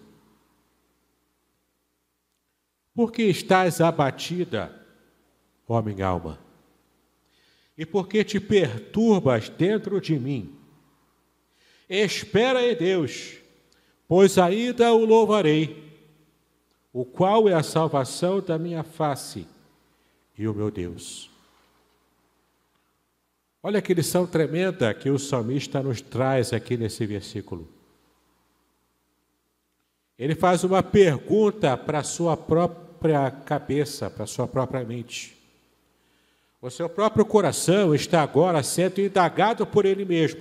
Por 2.93 3.12
que 3.12 3.24
estás 3.24 3.79
abatida, 3.79 4.74
ó 5.67 5.81
minha 5.81 6.07
alma? 6.07 6.39
E 7.77 7.86
por 7.86 8.07
que 8.07 8.24
te 8.24 8.39
perturbas 8.39 9.50
dentro 9.50 10.01
de 10.01 10.19
mim? 10.19 10.55
Espera 11.88 12.65
em 12.65 12.75
Deus, 12.75 13.38
pois 14.07 14.38
ainda 14.38 14.93
o 14.93 15.05
louvarei, 15.05 15.91
o 16.91 17.05
qual 17.05 17.48
é 17.48 17.53
a 17.53 17.63
salvação 17.63 18.41
da 18.41 18.57
minha 18.57 18.83
face 18.83 19.48
e 20.38 20.48
o 20.48 20.53
meu 20.53 20.69
Deus. 20.69 21.29
Olha 23.63 23.81
que 23.81 23.93
lição 23.93 24.25
tremenda 24.25 24.93
que 24.93 25.10
o 25.10 25.19
salmista 25.19 25.81
nos 25.83 26.01
traz 26.01 26.51
aqui 26.51 26.75
nesse 26.75 27.05
versículo. 27.05 27.80
Ele 30.22 30.36
faz 30.36 30.63
uma 30.63 30.84
pergunta 30.84 31.75
para 31.75 31.98
a 31.98 32.04
sua 32.04 32.38
própria 32.38 33.32
cabeça, 33.32 34.08
para 34.08 34.25
a 34.25 34.28
sua 34.28 34.48
própria 34.48 34.84
mente. 34.84 35.36
O 36.62 36.70
seu 36.70 36.88
próprio 36.88 37.25
coração 37.25 37.96
está 37.96 38.22
agora 38.22 38.62
sendo 38.62 39.01
indagado 39.01 39.66
por 39.66 39.84
ele 39.84 40.06
mesmo. 40.06 40.40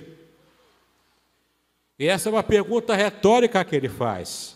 E 1.97 2.05
essa 2.07 2.29
é 2.29 2.31
uma 2.31 2.43
pergunta 2.43 2.93
retórica 2.93 3.65
que 3.65 3.75
ele 3.75 3.89
faz. 3.89 4.55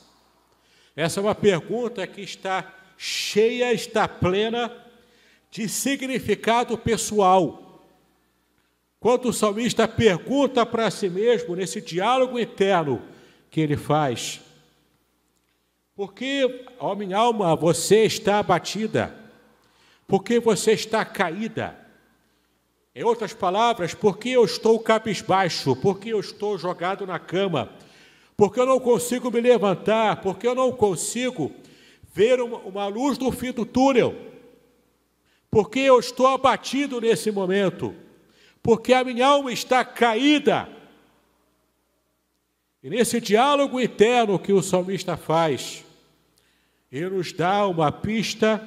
Essa 0.96 1.20
é 1.20 1.24
uma 1.24 1.34
pergunta 1.34 2.06
que 2.06 2.22
está 2.22 2.72
cheia, 2.96 3.74
está 3.74 4.08
plena 4.08 4.72
de 5.50 5.68
significado 5.68 6.78
pessoal. 6.78 7.84
Quando 9.00 9.30
o 9.30 9.34
salmista 9.34 9.88
pergunta 9.88 10.64
para 10.68 10.92
si 10.92 11.10
mesmo, 11.10 11.56
nesse 11.56 11.82
diálogo 11.82 12.40
interno 12.40 13.02
que 13.50 13.60
ele 13.60 13.76
faz, 13.76 14.45
porque, 15.96 16.66
ó 16.78 16.94
minha 16.94 17.18
alma, 17.18 17.56
você 17.56 18.04
está 18.04 18.40
abatida, 18.40 19.16
porque 20.06 20.40
você 20.42 20.74
está 20.74 21.06
caída. 21.06 21.80
Em 22.94 23.04
outras 23.04 23.34
palavras, 23.34 23.94
porque 23.94 24.30
eu 24.30 24.44
estou 24.44 24.78
cabisbaixo, 24.80 25.76
porque 25.78 26.10
eu 26.10 26.20
estou 26.20 26.58
jogado 26.58 27.08
na 27.08 27.18
cama, 27.18 27.72
porque 28.36 28.60
eu 28.60 28.66
não 28.66 28.80
consigo 28.80 29.32
me 29.32 29.40
levantar, 29.40 30.22
porque 30.22 30.46
eu 30.46 30.54
não 30.54 30.72
consigo 30.72 31.52
ver 32.14 32.42
uma, 32.42 32.58
uma 32.60 32.88
luz 32.88 33.18
no 33.18 33.32
fim 33.32 33.54
do 33.54 33.66
túnel, 33.66 34.16
porque 35.50 35.80
eu 35.80 35.98
estou 36.00 36.28
abatido 36.28 37.00
nesse 37.00 37.32
momento, 37.32 37.96
porque 38.62 38.94
a 38.94 39.04
minha 39.04 39.28
alma 39.28 39.52
está 39.52 39.86
caída. 39.86 40.68
E 42.84 42.90
nesse 42.90 43.22
diálogo 43.22 43.80
interno 43.80 44.38
que 44.38 44.54
o 44.54 44.62
salmista 44.62 45.18
faz, 45.18 45.85
ele 46.98 47.10
nos 47.10 47.34
dá 47.34 47.68
uma 47.68 47.92
pista 47.92 48.66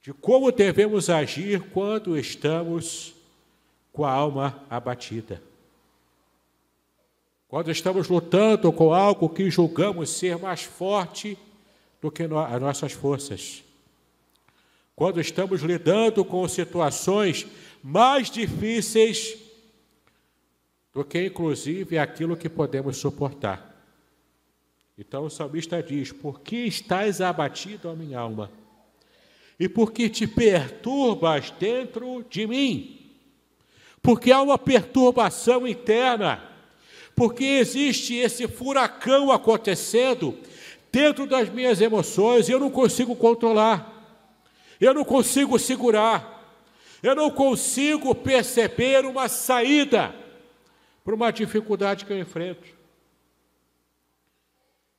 de 0.00 0.12
como 0.12 0.52
devemos 0.52 1.10
agir 1.10 1.60
quando 1.70 2.16
estamos 2.16 3.12
com 3.92 4.04
a 4.04 4.12
alma 4.12 4.64
abatida. 4.70 5.42
Quando 7.48 7.72
estamos 7.72 8.08
lutando 8.08 8.72
com 8.72 8.94
algo 8.94 9.28
que 9.28 9.50
julgamos 9.50 10.10
ser 10.10 10.38
mais 10.38 10.62
forte 10.62 11.36
do 12.00 12.08
que 12.08 12.22
as 12.22 12.60
nossas 12.60 12.92
forças. 12.92 13.64
Quando 14.94 15.20
estamos 15.20 15.62
lidando 15.62 16.24
com 16.24 16.46
situações 16.46 17.48
mais 17.82 18.30
difíceis 18.30 19.36
do 20.94 21.04
que, 21.04 21.26
inclusive, 21.26 21.98
aquilo 21.98 22.36
que 22.36 22.48
podemos 22.48 22.96
suportar. 22.96 23.75
Então 24.98 25.24
o 25.26 25.30
salmista 25.30 25.82
diz: 25.82 26.10
Por 26.10 26.40
que 26.40 26.56
estás 26.56 27.20
abatido, 27.20 27.88
a 27.88 27.94
minha 27.94 28.18
alma? 28.18 28.50
E 29.58 29.68
por 29.68 29.92
que 29.92 30.08
te 30.08 30.26
perturbas 30.26 31.50
dentro 31.50 32.24
de 32.28 32.46
mim? 32.46 33.14
Porque 34.02 34.30
há 34.30 34.40
uma 34.40 34.58
perturbação 34.58 35.66
interna, 35.66 36.42
porque 37.14 37.44
existe 37.44 38.14
esse 38.14 38.46
furacão 38.46 39.32
acontecendo 39.32 40.38
dentro 40.92 41.26
das 41.26 41.48
minhas 41.48 41.80
emoções 41.80 42.48
e 42.48 42.52
eu 42.52 42.60
não 42.60 42.70
consigo 42.70 43.16
controlar, 43.16 43.92
eu 44.80 44.94
não 44.94 45.04
consigo 45.04 45.58
segurar, 45.58 46.62
eu 47.02 47.14
não 47.14 47.30
consigo 47.30 48.14
perceber 48.14 49.04
uma 49.04 49.28
saída 49.28 50.14
para 51.04 51.14
uma 51.14 51.30
dificuldade 51.30 52.04
que 52.04 52.12
eu 52.12 52.18
enfrento. 52.18 52.75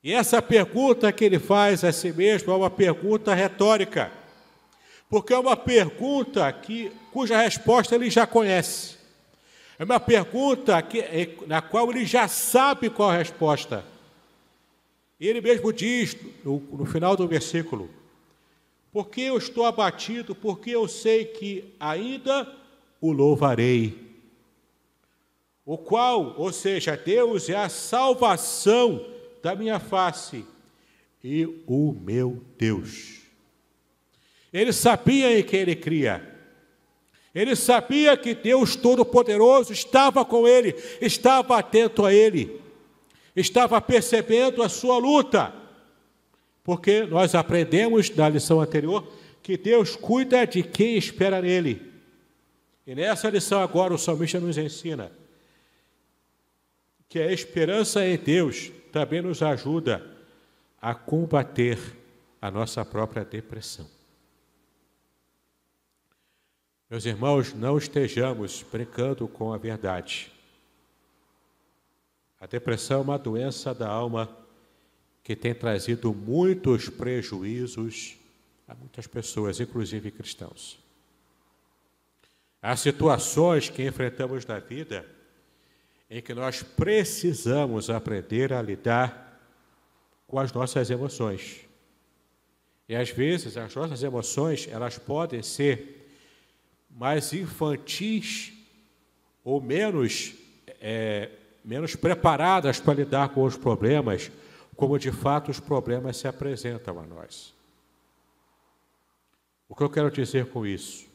E 0.08 0.14
essa 0.14 0.42
pergunta 0.42 1.12
que 1.12 1.26
ele 1.26 1.38
faz 1.38 1.84
a 1.84 1.92
si 1.92 2.14
mesmo 2.14 2.54
é 2.54 2.56
uma 2.56 2.70
pergunta 2.70 3.34
retórica, 3.34 4.10
porque 5.10 5.34
é 5.34 5.38
uma 5.38 5.58
pergunta 5.58 6.50
que, 6.54 6.94
cuja 7.12 7.42
resposta 7.42 7.94
ele 7.94 8.10
já 8.10 8.26
conhece. 8.26 8.96
É 9.78 9.84
uma 9.84 10.00
pergunta 10.00 10.82
que, 10.82 11.36
na 11.46 11.62
qual 11.62 11.92
ele 11.92 12.06
já 12.06 12.26
sabe 12.30 12.90
qual 12.90 13.10
a 13.10 13.18
resposta. 13.18 13.84
Ele 15.20 15.42
mesmo 15.42 15.74
diz 15.74 16.16
no, 16.42 16.58
no 16.72 16.86
final 16.86 17.18
do 17.18 17.28
versículo: 17.28 17.90
Porque 18.94 19.20
eu 19.20 19.38
estou 19.38 19.66
abatido, 19.66 20.34
porque 20.34 20.70
eu 20.70 20.88
sei 20.88 21.26
que 21.26 21.76
ainda 21.78 22.50
o 23.02 23.12
louvarei. 23.12 24.08
O 25.66 25.78
qual, 25.78 26.34
ou 26.38 26.54
seja, 26.54 26.96
Deus 26.96 27.50
é 27.50 27.58
a 27.58 27.68
salvação 27.68 29.17
da 29.42 29.56
minha 29.56 29.80
face 29.80 30.46
e 31.24 31.46
o 31.66 31.94
meu 31.94 32.44
Deus. 32.58 33.22
Ele 34.52 34.72
sabia 34.72 35.38
em 35.40 35.44
quem 35.44 35.62
ele 35.62 35.76
cria. 35.76 36.36
Ele 37.34 37.56
sabia 37.56 38.18
que 38.18 38.34
Deus 38.34 38.76
Todo-Poderoso 38.76 39.72
estava 39.72 40.26
com 40.26 40.48
ele, 40.48 40.74
estava 41.00 41.58
atento 41.58 42.06
a 42.06 42.14
ele, 42.14 42.62
estava 43.36 43.80
percebendo 43.80 44.64
a 44.64 44.70
sua 44.70 44.98
luta. 44.98 45.54
Porque 46.64 47.04
nós 47.04 47.36
aprendemos 47.36 48.10
na 48.10 48.28
lição 48.28 48.60
anterior 48.60 49.08
que 49.44 49.56
Deus 49.56 49.96
cuida 49.96 50.46
de 50.46 50.64
quem 50.64 50.98
espera 50.98 51.42
nele. 51.42 51.82
E 52.86 52.96
nessa 52.96 53.30
lição 53.30 53.62
agora 53.62 53.94
o 53.94 53.98
salmista 53.98 54.40
nos 54.40 54.58
ensina 54.58 55.12
que 57.10 57.20
a 57.20 57.32
esperança 57.32 58.06
em 58.06 58.18
Deus 58.18 58.72
também 58.92 59.22
nos 59.22 59.42
ajuda 59.42 60.06
a 60.82 60.94
combater 60.96 61.78
a 62.42 62.50
nossa 62.50 62.84
própria 62.86 63.26
depressão. 63.26 63.88
Meus 66.90 67.06
irmãos, 67.06 67.54
não 67.54 67.78
estejamos 67.78 68.64
brincando 68.72 69.28
com 69.28 69.52
a 69.52 69.58
verdade. 69.58 70.32
A 72.40 72.46
depressão 72.46 73.00
é 73.00 73.04
uma 73.04 73.18
doença 73.18 73.74
da 73.74 73.90
alma 73.90 74.30
que 75.24 75.36
tem 75.36 75.54
trazido 75.54 76.14
muitos 76.14 76.88
prejuízos 76.88 78.16
a 78.68 78.74
muitas 78.74 79.08
pessoas, 79.08 79.60
inclusive 79.60 80.12
cristãos. 80.12 80.80
Há 82.62 82.76
situações 82.76 83.70
que 83.70 83.86
enfrentamos 83.86 84.46
na 84.46 84.60
vida 84.60 85.17
em 86.10 86.22
que 86.22 86.34
nós 86.34 86.64
precisamos 86.64 87.90
aprender 87.90 88.54
a 88.54 88.62
lidar 88.62 89.42
com 90.28 90.40
as 90.40 90.52
nossas 90.52 90.90
emoções. 90.90 91.62
E 92.88 92.96
às 92.96 93.10
vezes 93.10 93.58
as 93.58 93.76
nossas 93.76 94.02
emoções, 94.04 94.68
elas 94.70 94.98
podem 94.98 95.42
ser 95.42 96.10
mais 96.90 97.34
infantis 97.34 98.54
ou 99.44 99.62
menos, 99.62 100.34
é, 100.82 101.30
menos 101.64 101.96
preparadas 101.96 102.80
para 102.80 102.94
lidar 102.94 103.30
com 103.30 103.44
os 103.44 103.58
problemas, 103.58 104.32
como 104.76 104.98
de 104.98 105.12
fato 105.12 105.52
os 105.52 105.60
problemas 105.60 106.18
se 106.18 106.28
apresentam 106.28 107.00
a 107.00 107.06
nós. 107.06 107.54
O 109.70 109.76
que 109.76 109.84
eu 109.84 109.90
quero 109.90 110.10
dizer 110.10 110.48
com 110.48 110.66
isso? 110.66 111.07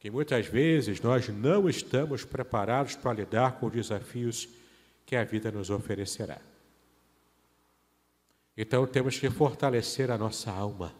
Que 0.00 0.10
muitas 0.10 0.46
vezes 0.46 1.00
nós 1.00 1.28
não 1.28 1.68
estamos 1.68 2.24
preparados 2.24 2.96
para 2.96 3.12
lidar 3.12 3.52
com 3.52 3.66
os 3.66 3.72
desafios 3.72 4.48
que 5.06 5.14
a 5.14 5.24
vida 5.24 5.52
nos 5.52 5.70
oferecerá. 5.70 6.40
Então 8.56 8.86
temos 8.86 9.18
que 9.18 9.30
fortalecer 9.30 10.10
a 10.10 10.18
nossa 10.18 10.50
alma, 10.50 10.92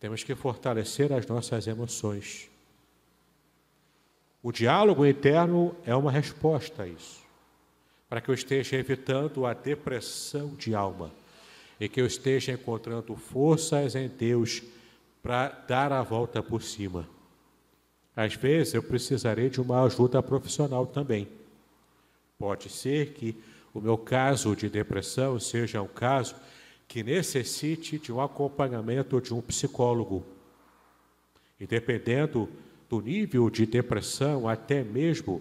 temos 0.00 0.24
que 0.24 0.34
fortalecer 0.34 1.12
as 1.12 1.26
nossas 1.26 1.66
emoções. 1.66 2.50
O 4.42 4.50
diálogo 4.50 5.06
interno 5.06 5.76
é 5.86 5.94
uma 5.94 6.10
resposta 6.10 6.82
a 6.82 6.88
isso, 6.88 7.20
para 8.08 8.20
que 8.20 8.30
eu 8.30 8.34
esteja 8.34 8.76
evitando 8.76 9.46
a 9.46 9.54
depressão 9.54 10.54
de 10.54 10.74
alma 10.74 11.12
e 11.78 11.88
que 11.88 12.00
eu 12.00 12.06
esteja 12.06 12.52
encontrando 12.52 13.14
forças 13.16 13.94
em 13.94 14.08
Deus 14.08 14.62
para 15.22 15.48
dar 15.48 15.92
a 15.92 16.02
volta 16.02 16.42
por 16.42 16.62
cima. 16.62 17.08
Às 18.14 18.34
vezes 18.34 18.74
eu 18.74 18.82
precisarei 18.82 19.48
de 19.48 19.60
uma 19.60 19.82
ajuda 19.84 20.22
profissional 20.22 20.86
também. 20.86 21.28
Pode 22.38 22.68
ser 22.68 23.12
que 23.12 23.36
o 23.72 23.80
meu 23.80 23.96
caso 23.96 24.54
de 24.54 24.68
depressão 24.68 25.40
seja 25.40 25.80
um 25.80 25.88
caso 25.88 26.34
que 26.86 27.02
necessite 27.02 27.98
de 27.98 28.12
um 28.12 28.20
acompanhamento 28.20 29.20
de 29.20 29.32
um 29.32 29.40
psicólogo. 29.40 30.26
E 31.58 31.66
dependendo 31.66 32.48
do 32.88 33.00
nível 33.00 33.48
de 33.48 33.64
depressão, 33.64 34.46
até 34.46 34.84
mesmo 34.84 35.40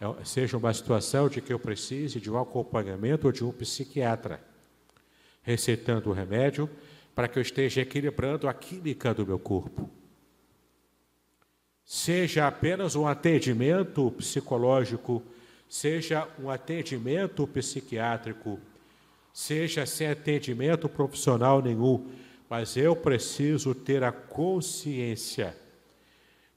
é, 0.00 0.24
seja 0.24 0.56
uma 0.56 0.72
situação 0.72 1.28
de 1.28 1.40
que 1.40 1.52
eu 1.52 1.58
precise 1.58 2.20
de 2.20 2.30
um 2.30 2.38
acompanhamento 2.38 3.32
de 3.32 3.44
um 3.44 3.50
psiquiatra, 3.50 4.40
receitando 5.42 6.10
o 6.10 6.12
remédio 6.12 6.70
para 7.14 7.26
que 7.26 7.38
eu 7.38 7.42
esteja 7.42 7.80
equilibrando 7.80 8.46
a 8.46 8.54
química 8.54 9.12
do 9.12 9.26
meu 9.26 9.38
corpo. 9.38 9.90
Seja 11.84 12.46
apenas 12.46 12.96
um 12.96 13.06
atendimento 13.06 14.10
psicológico, 14.12 15.22
seja 15.68 16.26
um 16.38 16.48
atendimento 16.48 17.46
psiquiátrico, 17.46 18.58
seja 19.32 19.84
sem 19.84 20.08
atendimento 20.08 20.88
profissional 20.88 21.60
nenhum, 21.60 22.08
mas 22.48 22.76
eu 22.76 22.94
preciso 22.94 23.74
ter 23.74 24.02
a 24.02 24.12
consciência 24.12 25.56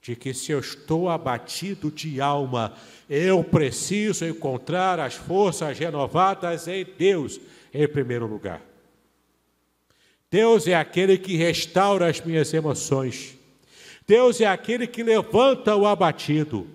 de 0.00 0.16
que 0.16 0.32
se 0.32 0.52
eu 0.52 0.60
estou 0.60 1.08
abatido 1.08 1.90
de 1.90 2.20
alma, 2.20 2.74
eu 3.10 3.42
preciso 3.44 4.24
encontrar 4.24 4.98
as 5.00 5.14
forças 5.14 5.78
renovadas 5.78 6.68
em 6.68 6.86
Deus 6.96 7.40
em 7.74 7.86
primeiro 7.86 8.26
lugar. 8.26 8.62
Deus 10.30 10.66
é 10.66 10.74
aquele 10.74 11.18
que 11.18 11.36
restaura 11.36 12.08
as 12.08 12.20
minhas 12.20 12.52
emoções. 12.54 13.37
Deus 14.08 14.40
é 14.40 14.46
aquele 14.46 14.86
que 14.86 15.02
levanta 15.02 15.76
o 15.76 15.86
abatido. 15.86 16.66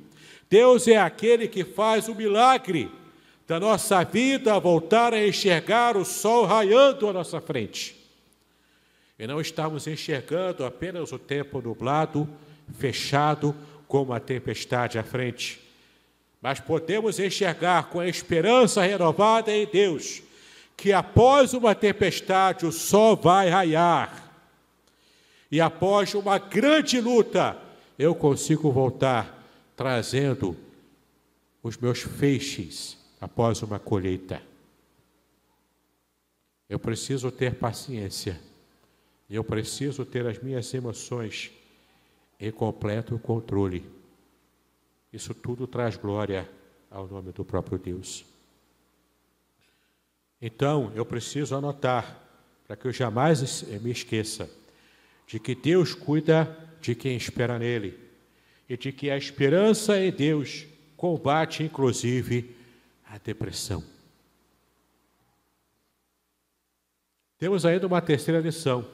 Deus 0.47 0.87
é 0.87 0.97
aquele 0.97 1.47
que 1.47 1.65
faz 1.65 2.07
o 2.07 2.13
milagre 2.13 2.91
da 3.47 3.59
nossa 3.59 4.03
vida 4.03 4.59
voltar 4.59 5.15
a 5.15 5.27
enxergar 5.27 5.97
o 5.97 6.05
sol 6.05 6.45
raiando 6.45 7.09
à 7.09 7.13
nossa 7.13 7.41
frente. 7.41 7.95
E 9.17 9.25
não 9.25 9.41
estamos 9.41 9.87
enxergando 9.87 10.63
apenas 10.63 11.11
o 11.11 11.17
tempo 11.17 11.59
nublado, 11.59 12.29
fechado, 12.77 13.55
como 13.87 14.13
a 14.13 14.19
tempestade 14.19 14.99
à 14.99 15.03
frente, 15.03 15.59
mas 16.41 16.59
podemos 16.59 17.19
enxergar 17.19 17.89
com 17.89 17.99
a 17.99 18.07
esperança 18.07 18.81
renovada 18.81 19.51
em 19.51 19.65
Deus 19.65 20.21
que 20.75 20.91
após 20.91 21.53
uma 21.53 21.75
tempestade 21.75 22.65
o 22.65 22.71
sol 22.71 23.15
vai 23.15 23.49
raiar. 23.49 24.22
E 25.53 25.61
após 25.61 26.15
uma 26.15 26.39
grande 26.39 26.99
luta, 26.99 27.55
eu 27.99 28.15
consigo 28.15 28.71
voltar 28.71 29.47
trazendo 29.75 30.57
os 31.61 31.77
meus 31.77 31.99
feixes 31.99 32.97
após 33.21 33.61
uma 33.61 33.77
colheita. 33.77 34.41
Eu 36.67 36.79
preciso 36.79 37.29
ter 37.29 37.53
paciência. 37.53 38.41
Eu 39.29 39.43
preciso 39.43 40.03
ter 40.03 40.25
as 40.25 40.39
minhas 40.39 40.73
emoções 40.73 41.51
em 42.39 42.51
completo 42.51 43.19
controle. 43.19 43.85
Isso 45.13 45.35
tudo 45.35 45.67
traz 45.67 45.95
glória 45.95 46.49
ao 46.89 47.07
nome 47.07 47.31
do 47.31 47.45
próprio 47.45 47.77
Deus. 47.77 48.25
Então, 50.41 50.91
eu 50.95 51.05
preciso 51.05 51.55
anotar, 51.55 52.19
para 52.65 52.75
que 52.75 52.87
eu 52.87 52.91
jamais 52.91 53.61
me 53.61 53.91
esqueça, 53.91 54.49
de 55.27 55.39
que 55.39 55.55
Deus 55.55 55.93
cuida 55.93 56.57
de 56.81 56.93
quem 56.95 57.15
espera 57.15 57.57
nele 57.57 57.97
e 58.67 58.77
de 58.77 58.91
que 58.91 59.09
a 59.09 59.17
esperança 59.17 59.97
em 59.99 60.11
Deus 60.11 60.65
combate, 60.97 61.63
inclusive, 61.63 62.55
a 63.05 63.17
depressão. 63.17 63.83
Temos 67.37 67.65
ainda 67.65 67.87
uma 67.87 68.01
terceira 68.01 68.39
lição. 68.39 68.85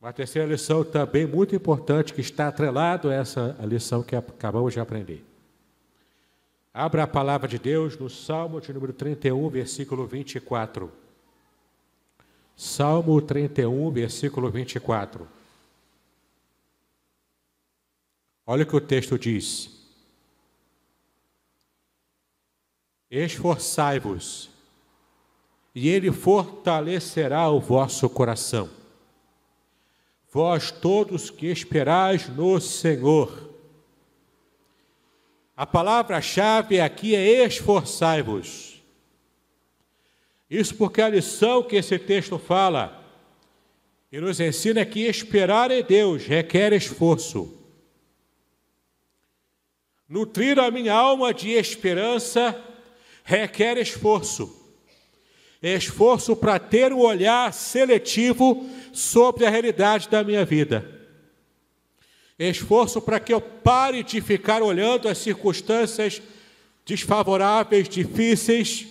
Uma 0.00 0.12
terceira 0.12 0.48
lição 0.48 0.84
também 0.84 1.26
muito 1.26 1.54
importante 1.54 2.12
que 2.12 2.20
está 2.20 2.48
atrelado 2.48 3.08
a 3.08 3.14
essa 3.14 3.56
lição 3.62 4.02
que 4.02 4.14
acabamos 4.14 4.72
de 4.72 4.80
aprender. 4.80 5.24
Abra 6.72 7.02
a 7.02 7.06
palavra 7.06 7.48
de 7.48 7.58
Deus 7.58 7.96
no 7.98 8.08
Salmo 8.08 8.60
de 8.60 8.72
número 8.72 8.92
31, 8.92 9.48
versículo 9.48 10.06
24. 10.06 11.07
Salmo 12.60 13.22
31, 13.22 13.88
versículo 13.92 14.50
24. 14.50 15.28
Olha 18.44 18.64
o 18.64 18.66
que 18.66 18.74
o 18.74 18.80
texto 18.80 19.16
diz. 19.16 19.70
Esforçai-vos, 23.08 24.50
e 25.72 25.88
ele 25.88 26.10
fortalecerá 26.10 27.48
o 27.48 27.60
vosso 27.60 28.10
coração. 28.10 28.68
Vós 30.28 30.72
todos 30.72 31.30
que 31.30 31.46
esperais 31.46 32.28
no 32.28 32.60
Senhor, 32.60 33.54
a 35.56 35.64
palavra-chave 35.64 36.80
aqui 36.80 37.14
é 37.14 37.46
esforçai-vos. 37.46 38.67
Isso 40.50 40.74
porque 40.74 41.02
a 41.02 41.08
lição 41.08 41.62
que 41.62 41.76
esse 41.76 41.98
texto 41.98 42.38
fala 42.38 43.04
e 44.10 44.20
nos 44.20 44.40
ensina 44.40 44.80
é 44.80 44.84
que 44.84 45.00
esperar 45.00 45.70
em 45.70 45.82
Deus 45.82 46.24
requer 46.24 46.72
esforço. 46.72 47.54
Nutrir 50.08 50.58
a 50.58 50.70
minha 50.70 50.94
alma 50.94 51.34
de 51.34 51.50
esperança 51.50 52.58
requer 53.22 53.76
esforço. 53.76 54.56
Esforço 55.62 56.34
para 56.34 56.58
ter 56.58 56.92
um 56.92 57.00
olhar 57.00 57.52
seletivo 57.52 58.66
sobre 58.92 59.44
a 59.44 59.50
realidade 59.50 60.08
da 60.08 60.24
minha 60.24 60.44
vida 60.44 60.98
esforço 62.38 63.00
para 63.00 63.18
que 63.18 63.32
eu 63.32 63.40
pare 63.40 64.04
de 64.04 64.20
ficar 64.20 64.62
olhando 64.62 65.08
as 65.08 65.18
circunstâncias 65.18 66.22
desfavoráveis, 66.84 67.88
difíceis, 67.88 68.86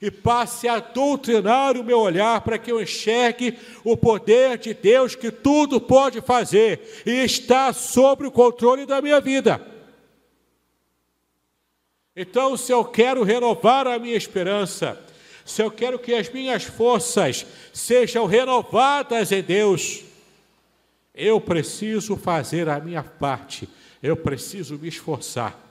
e 0.00 0.10
passe 0.10 0.68
a 0.68 0.78
doutrinar 0.78 1.76
o 1.76 1.84
meu 1.84 2.00
olhar 2.00 2.40
para 2.42 2.58
que 2.58 2.70
eu 2.70 2.80
enxergue 2.80 3.58
o 3.82 3.96
poder 3.96 4.58
de 4.58 4.74
Deus 4.74 5.14
que 5.14 5.30
tudo 5.30 5.80
pode 5.80 6.20
fazer 6.20 7.02
e 7.06 7.24
está 7.24 7.72
sob 7.72 8.26
o 8.26 8.30
controle 8.30 8.84
da 8.84 9.00
minha 9.00 9.20
vida. 9.20 9.60
Então, 12.14 12.56
se 12.56 12.72
eu 12.72 12.84
quero 12.84 13.22
renovar 13.22 13.86
a 13.86 13.98
minha 13.98 14.16
esperança, 14.16 14.98
se 15.44 15.62
eu 15.62 15.70
quero 15.70 15.98
que 15.98 16.14
as 16.14 16.28
minhas 16.30 16.64
forças 16.64 17.46
sejam 17.72 18.26
renovadas 18.26 19.32
em 19.32 19.42
Deus, 19.42 20.02
eu 21.14 21.40
preciso 21.40 22.16
fazer 22.16 22.68
a 22.68 22.80
minha 22.80 23.02
parte, 23.02 23.68
eu 24.02 24.16
preciso 24.16 24.78
me 24.78 24.88
esforçar. 24.88 25.65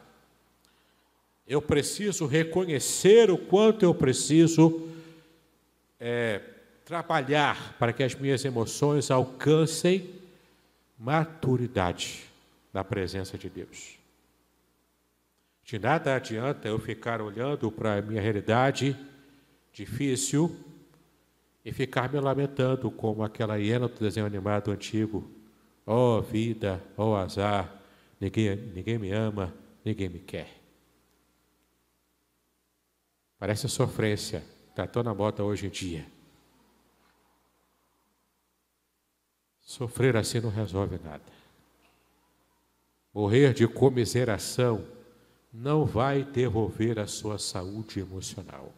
Eu 1.48 1.62
preciso 1.62 2.26
reconhecer 2.26 3.30
o 3.30 3.38
quanto 3.38 3.84
eu 3.84 3.94
preciso 3.94 4.90
é, 6.00 6.42
trabalhar 6.84 7.76
para 7.78 7.94
que 7.94 8.04
as 8.04 8.16
minhas 8.16 8.44
emoções 8.44 9.12
alcancem 9.12 10.10
maturidade 10.98 12.24
na 12.74 12.84
presença 12.84 13.38
de 13.38 13.50
Deus. 13.50 13.98
De 15.64 15.80
nada 15.80 16.16
adianta 16.16 16.68
eu 16.68 16.80
ficar 16.80 17.22
olhando 17.22 17.72
para 17.72 17.98
a 17.98 18.02
minha 18.02 18.22
realidade 18.22 18.96
difícil 19.74 20.56
e 21.64 21.74
ficar 21.74 22.12
me 22.12 22.20
lamentando 22.20 22.92
como 22.92 23.24
aquela 23.24 23.58
hiena 23.58 23.88
do 23.88 24.00
desenho 24.00 24.26
animado 24.26 24.72
antigo. 24.72 25.28
Oh 25.86 26.22
vida, 26.22 26.82
oh 26.96 27.16
azar, 27.16 27.82
ninguém, 28.20 28.56
ninguém 28.56 28.98
me 28.98 29.12
ama, 29.12 29.54
ninguém 29.84 30.10
me 30.10 30.20
quer. 30.20 30.65
Parece 33.38 33.68
sofrência, 33.68 34.44
está 34.70 34.88
tão 34.88 35.04
na 35.04 35.14
moda 35.14 35.44
hoje 35.44 35.68
em 35.68 35.70
dia. 35.70 36.06
Sofrer 39.62 40.16
assim 40.16 40.40
não 40.40 40.50
resolve 40.50 41.00
nada. 41.04 41.24
Morrer 43.14 43.54
de 43.54 43.68
comiseração 43.68 44.86
não 45.52 45.86
vai 45.86 46.24
devolver 46.24 47.00
a 47.00 47.08
sua 47.08 47.38
saúde 47.38 48.00
emocional. 48.00 48.72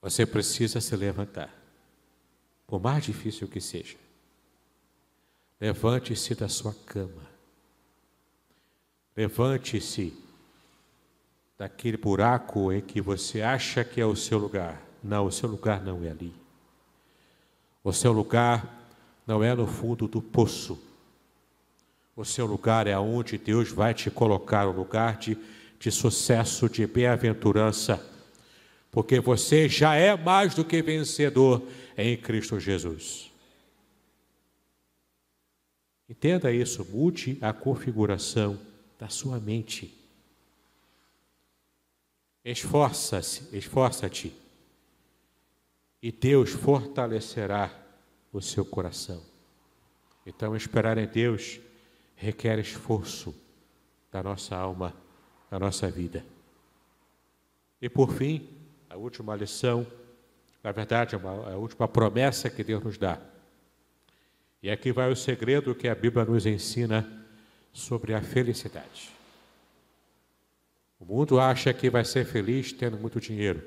Você 0.00 0.24
precisa 0.24 0.80
se 0.80 0.94
levantar, 0.96 1.52
por 2.66 2.80
mais 2.80 3.04
difícil 3.04 3.48
que 3.48 3.60
seja. 3.60 3.96
Levante-se 5.60 6.34
da 6.36 6.48
sua 6.48 6.72
cama. 6.86 7.28
Levante-se 9.16 10.16
daquele 11.58 11.96
buraco 11.96 12.72
em 12.72 12.80
que 12.80 13.00
você 13.00 13.42
acha 13.42 13.82
que 13.82 14.00
é 14.00 14.06
o 14.06 14.14
seu 14.14 14.38
lugar. 14.38 14.80
Não, 15.02 15.26
o 15.26 15.32
seu 15.32 15.48
lugar 15.48 15.82
não 15.82 16.04
é 16.04 16.10
ali. 16.10 16.32
O 17.82 17.92
seu 17.92 18.12
lugar 18.12 18.88
não 19.26 19.42
é 19.42 19.54
no 19.54 19.66
fundo 19.66 20.06
do 20.06 20.22
poço. 20.22 20.80
O 22.14 22.24
seu 22.24 22.46
lugar 22.46 22.86
é 22.86 22.96
onde 22.96 23.36
Deus 23.36 23.70
vai 23.70 23.92
te 23.92 24.10
colocar, 24.10 24.66
o 24.66 24.72
lugar 24.72 25.16
de, 25.18 25.36
de 25.78 25.90
sucesso, 25.90 26.68
de 26.68 26.86
bem-aventurança, 26.86 28.04
porque 28.90 29.20
você 29.20 29.68
já 29.68 29.94
é 29.94 30.16
mais 30.16 30.54
do 30.54 30.64
que 30.64 30.80
vencedor 30.80 31.62
em 31.96 32.16
Cristo 32.16 32.58
Jesus. 32.58 33.30
Entenda 36.08 36.52
isso, 36.52 36.84
mude 36.90 37.36
a 37.40 37.52
configuração 37.52 38.58
da 38.98 39.08
sua 39.08 39.38
mente. 39.38 39.97
Esforça-se, 42.50 43.54
esforça-te, 43.54 44.34
e 46.00 46.10
Deus 46.10 46.48
fortalecerá 46.48 47.70
o 48.32 48.40
seu 48.40 48.64
coração. 48.64 49.22
Então, 50.24 50.56
esperar 50.56 50.96
em 50.96 51.06
Deus 51.06 51.60
requer 52.16 52.58
esforço 52.58 53.34
da 54.10 54.22
nossa 54.22 54.56
alma, 54.56 54.96
da 55.50 55.58
nossa 55.58 55.90
vida. 55.90 56.24
E 57.82 57.88
por 57.90 58.14
fim, 58.14 58.48
a 58.88 58.96
última 58.96 59.36
lição, 59.36 59.86
na 60.64 60.72
verdade, 60.72 61.16
a 61.16 61.54
última 61.54 61.86
promessa 61.86 62.48
que 62.48 62.64
Deus 62.64 62.82
nos 62.82 62.96
dá. 62.96 63.20
E 64.62 64.70
aqui 64.70 64.90
vai 64.90 65.12
o 65.12 65.16
segredo 65.16 65.74
que 65.74 65.86
a 65.86 65.94
Bíblia 65.94 66.24
nos 66.24 66.46
ensina 66.46 67.26
sobre 67.74 68.14
a 68.14 68.22
felicidade. 68.22 69.17
O 70.98 71.04
mundo 71.04 71.38
acha 71.38 71.72
que 71.72 71.88
vai 71.88 72.04
ser 72.04 72.24
feliz 72.24 72.72
tendo 72.72 72.98
muito 72.98 73.20
dinheiro. 73.20 73.62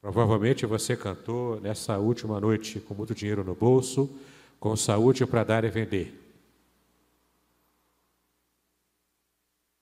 Provavelmente 0.00 0.66
você 0.66 0.96
cantou 0.96 1.60
nessa 1.60 1.96
última 1.98 2.40
noite 2.40 2.80
com 2.80 2.92
muito 2.92 3.14
dinheiro 3.14 3.44
no 3.44 3.54
bolso, 3.54 4.10
com 4.58 4.74
saúde 4.74 5.24
para 5.24 5.44
dar 5.44 5.64
e 5.64 5.70
vender. 5.70 6.18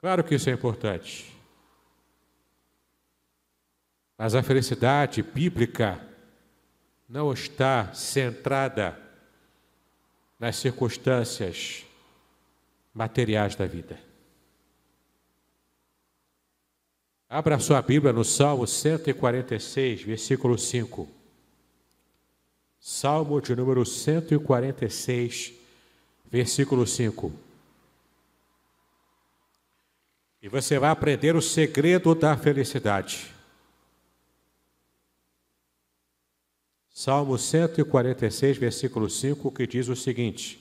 Claro 0.00 0.22
que 0.22 0.35
isso 0.35 0.50
é 0.50 0.53
importante. 0.53 1.35
Mas 4.16 4.35
a 4.35 4.42
felicidade 4.42 5.22
bíblica 5.22 6.07
não 7.09 7.33
está 7.33 7.92
centrada 7.94 9.00
nas 10.38 10.57
circunstâncias 10.57 11.87
materiais 12.94 13.55
da 13.55 13.66
vida. 13.66 14.10
Abra 17.33 17.61
sua 17.61 17.81
Bíblia 17.81 18.12
no 18.12 18.25
Salmo 18.25 18.66
146, 18.66 20.03
versículo 20.03 20.59
5. 20.59 21.09
Salmo 22.81 23.40
de 23.40 23.55
número 23.55 23.87
146, 23.87 25.53
versículo 26.29 26.85
5. 26.85 27.33
E 30.43 30.49
você 30.49 30.77
vai 30.77 30.90
aprender 30.90 31.37
o 31.37 31.40
segredo 31.40 32.16
da 32.16 32.37
felicidade. 32.37 33.33
Salmo 36.90 37.38
146, 37.38 38.59
versículo 38.59 39.09
5, 39.09 39.53
que 39.53 39.69
diz 39.69 39.87
o 39.87 39.95
seguinte: 39.95 40.61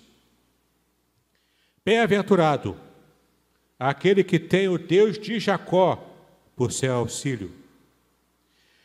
Bem-aventurado 1.84 2.80
aquele 3.80 4.24
que 4.24 4.38
tem 4.38 4.68
o 4.68 4.78
Deus 4.78 5.18
de 5.18 5.40
Jacó 5.40 6.06
por 6.60 6.74
seu 6.74 6.94
auxílio, 6.94 7.54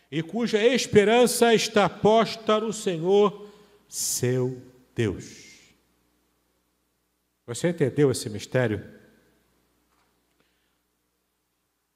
e 0.08 0.22
cuja 0.22 0.64
esperança 0.64 1.52
está 1.52 1.88
posta 1.88 2.60
no 2.60 2.72
Senhor, 2.72 3.48
seu 3.88 4.62
Deus. 4.94 5.74
Você 7.44 7.70
entendeu 7.70 8.12
esse 8.12 8.30
mistério? 8.30 8.80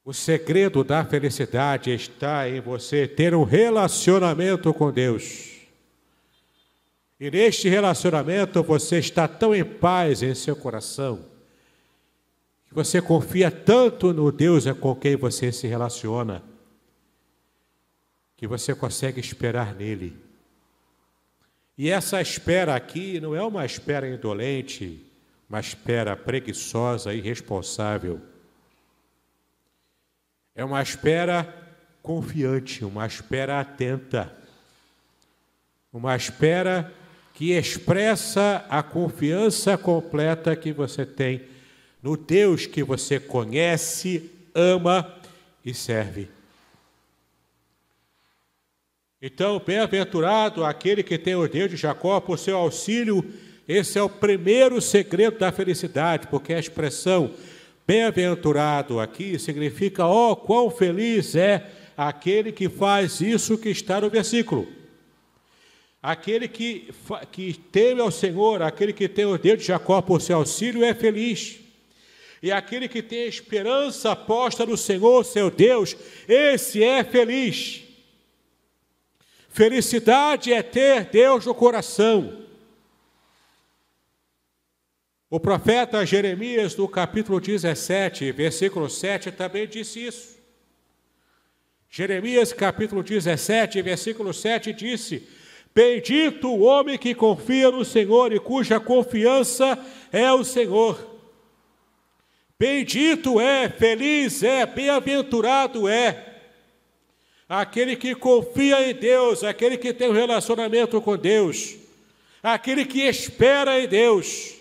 O 0.05 0.13
segredo 0.13 0.83
da 0.83 1.05
felicidade 1.05 1.95
está 1.95 2.49
em 2.49 2.61
você 2.61 3.07
ter 3.07 3.33
um 3.33 3.45
relacionamento 3.45 4.75
com 4.75 4.91
Deus. 4.91 5.61
E 7.21 7.31
neste 7.31 7.69
relacionamento 7.69 8.65
você 8.65 8.99
está 8.99 9.29
tão 9.29 9.55
em 9.55 9.65
paz 9.65 10.25
em 10.25 10.35
seu 10.35 10.57
coração 10.57 11.38
que 12.69 12.75
você 12.75 13.01
confia 13.01 13.51
tanto 13.51 14.13
no 14.13 14.31
Deus 14.31 14.65
com 14.73 14.95
quem 14.95 15.17
você 15.17 15.51
se 15.51 15.67
relaciona, 15.67 16.43
que 18.37 18.47
você 18.47 18.75
consegue 18.75 19.19
esperar 19.19 19.75
nele. 19.75 20.17
E 21.77 21.89
essa 21.89 22.21
espera 22.21 22.75
aqui 22.75 23.21
não 23.21 23.35
é 23.35 23.43
uma 23.43 23.65
espera 23.65 24.09
indolente, 24.09 25.03
uma 25.49 25.61
espera 25.61 26.15
preguiçosa, 26.15 27.15
irresponsável. 27.15 28.21
É 30.55 30.65
uma 30.65 30.83
espera 30.83 31.55
confiante, 32.03 32.85
uma 32.85 33.07
espera 33.07 33.61
atenta, 33.61 34.33
uma 35.93 36.15
espera 36.15 36.93
que 37.33 37.53
expressa 37.53 38.67
a 38.69 38.83
confiança 38.83 39.79
completa 39.79 40.55
que 40.55 40.73
você 40.73 41.07
tem 41.07 41.58
no 42.03 42.17
Deus 42.17 42.67
que 42.67 42.83
você 42.83 43.19
conhece, 43.19 44.31
ama 44.55 45.15
e 45.65 45.75
serve. 45.75 46.29
Então, 49.21 49.61
bem-aventurado 49.65 50.65
aquele 50.65 51.03
que 51.03 51.19
tem 51.19 51.35
o 51.35 51.49
Deus 51.49 51.71
de 51.71 51.77
Jacó 51.77 52.21
por 52.21 52.39
seu 52.39 52.57
auxílio, 52.57 53.25
esse 53.67 53.99
é 53.99 54.03
o 54.03 54.09
primeiro 54.09 54.81
segredo 54.81 55.39
da 55.39 55.51
felicidade, 55.51 56.29
porque 56.29 56.55
a 56.55 56.59
expressão 56.59 57.35
bem-aventurado 57.85 59.01
aqui 59.01 59.39
significa, 59.39 60.07
ó, 60.07 60.33
oh, 60.33 60.37
quão 60.37 60.71
feliz 60.71 61.35
é 61.35 61.69
aquele 61.97 62.53
que 62.53 62.69
faz 62.69 63.21
isso 63.21 63.59
que 63.59 63.71
está 63.71 64.01
no 64.01 64.09
versículo. 64.09 64.69
Aquele 66.01 66.47
que, 66.47 66.95
que 67.33 67.55
teme 67.73 68.01
ao 68.01 68.13
Senhor, 68.13 68.63
aquele 68.63 68.93
que 68.93 69.09
tem 69.09 69.25
o 69.25 69.37
Deus 69.37 69.59
de 69.59 69.65
Jacó 69.65 70.01
por 70.01 70.23
seu 70.23 70.37
auxílio, 70.37 70.85
é 70.85 70.95
feliz. 70.95 71.68
E 72.43 72.53
aquele 72.53 72.89
que 72.89 73.03
tem 73.03 73.27
esperança 73.27 74.15
posta 74.15 74.65
no 74.65 74.77
Senhor, 74.77 75.25
seu 75.25 75.51
Deus, 75.51 75.97
esse 76.29 76.83
é 76.83 77.03
feliz. 77.03 77.83
Felicidade 79.49 80.53
é 80.53 80.63
ter 80.63 81.07
Deus 81.07 81.47
no 81.47 81.55
coração. 81.55 82.47
O 85.29 85.41
profeta 85.41 86.07
Jeremias, 86.07 86.77
no 86.77 86.89
capítulo 86.89 87.41
17, 87.41 88.31
versículo 88.33 88.89
7, 88.89 89.33
também 89.33 89.67
disse 89.67 90.07
isso. 90.07 90.39
Jeremias, 91.91 92.53
capítulo 92.53 93.03
17, 93.03 93.83
versículo 93.83 94.33
7, 94.33 94.73
disse: 94.73 95.27
Bendito 95.75 96.49
o 96.49 96.61
homem 96.61 96.97
que 96.97 97.15
confia 97.15 97.71
no 97.71 97.85
Senhor 97.85 98.33
e 98.33 98.39
cuja 98.39 98.79
confiança 98.79 99.79
é 100.13 100.33
o 100.33 100.45
Senhor. 100.45 101.18
Bendito 102.59 103.39
é, 103.39 103.69
feliz 103.69 104.43
é, 104.43 104.67
bem-aventurado 104.67 105.87
é. 105.89 106.41
aquele 107.49 107.95
que 107.95 108.17
confia 108.17 108.91
em 108.91 108.95
Deus, 108.95 109.45
aquele 109.45 109.79
que 109.79 109.95
tem 109.95 110.09
um 110.09 110.13
relacionamento 110.13 111.01
com 111.01 111.17
Deus, 111.17 111.77
aquele 112.43 112.85
que 112.85 113.03
espera 113.03 113.81
em 113.81 113.87
Deus, 113.87 114.57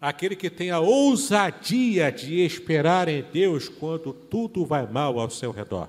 aquele 0.00 0.34
que 0.34 0.50
tem 0.50 0.72
a 0.72 0.80
ousadia 0.80 2.10
de 2.10 2.44
esperar 2.44 3.06
em 3.06 3.22
Deus 3.22 3.68
quando 3.68 4.12
tudo 4.12 4.66
vai 4.66 4.84
mal 4.88 5.20
ao 5.20 5.30
seu 5.30 5.52
redor. 5.52 5.88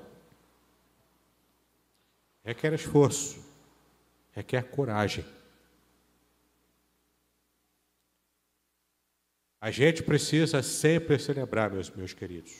Requer 2.45 2.73
esforço, 2.73 3.43
requer 4.31 4.63
coragem. 4.65 5.25
A 9.61 9.69
gente 9.69 10.01
precisa 10.01 10.63
sempre 10.63 11.19
celebrar, 11.19 11.69
meus, 11.69 11.91
meus 11.91 12.13
queridos, 12.13 12.51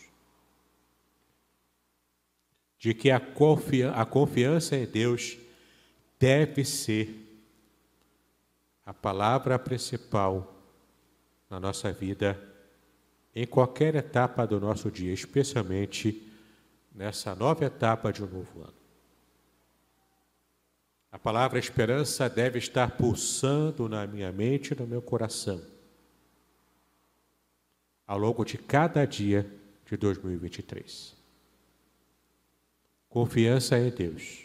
de 2.77 2.93
que 2.93 3.09
a, 3.09 3.19
confiança, 3.19 3.99
a 3.99 4.05
confiança 4.05 4.75
em 4.75 4.85
Deus 4.85 5.39
deve 6.19 6.63
ser 6.63 7.17
a 8.85 8.93
palavra 8.93 9.57
principal 9.57 10.55
na 11.49 11.59
nossa 11.59 11.91
vida, 11.91 12.39
em 13.33 13.47
qualquer 13.47 13.95
etapa 13.95 14.45
do 14.45 14.59
nosso 14.59 14.91
dia, 14.91 15.11
especialmente 15.11 16.31
nessa 16.93 17.33
nova 17.33 17.65
etapa 17.65 18.13
de 18.13 18.23
um 18.23 18.27
novo 18.27 18.61
ano. 18.61 18.81
A 21.11 21.17
palavra 21.17 21.57
esperança 21.57 22.29
deve 22.29 22.59
estar 22.59 22.91
pulsando 22.91 23.89
na 23.89 24.05
minha 24.05 24.31
mente 24.31 24.73
e 24.73 24.79
no 24.79 24.85
meu 24.85 25.01
coração 25.01 25.80
ao 28.11 28.17
longo 28.17 28.43
de 28.43 28.57
cada 28.57 29.05
dia 29.05 29.49
de 29.85 29.95
2023. 29.95 31.15
Confiança 33.07 33.79
em 33.79 33.89
Deus. 33.89 34.43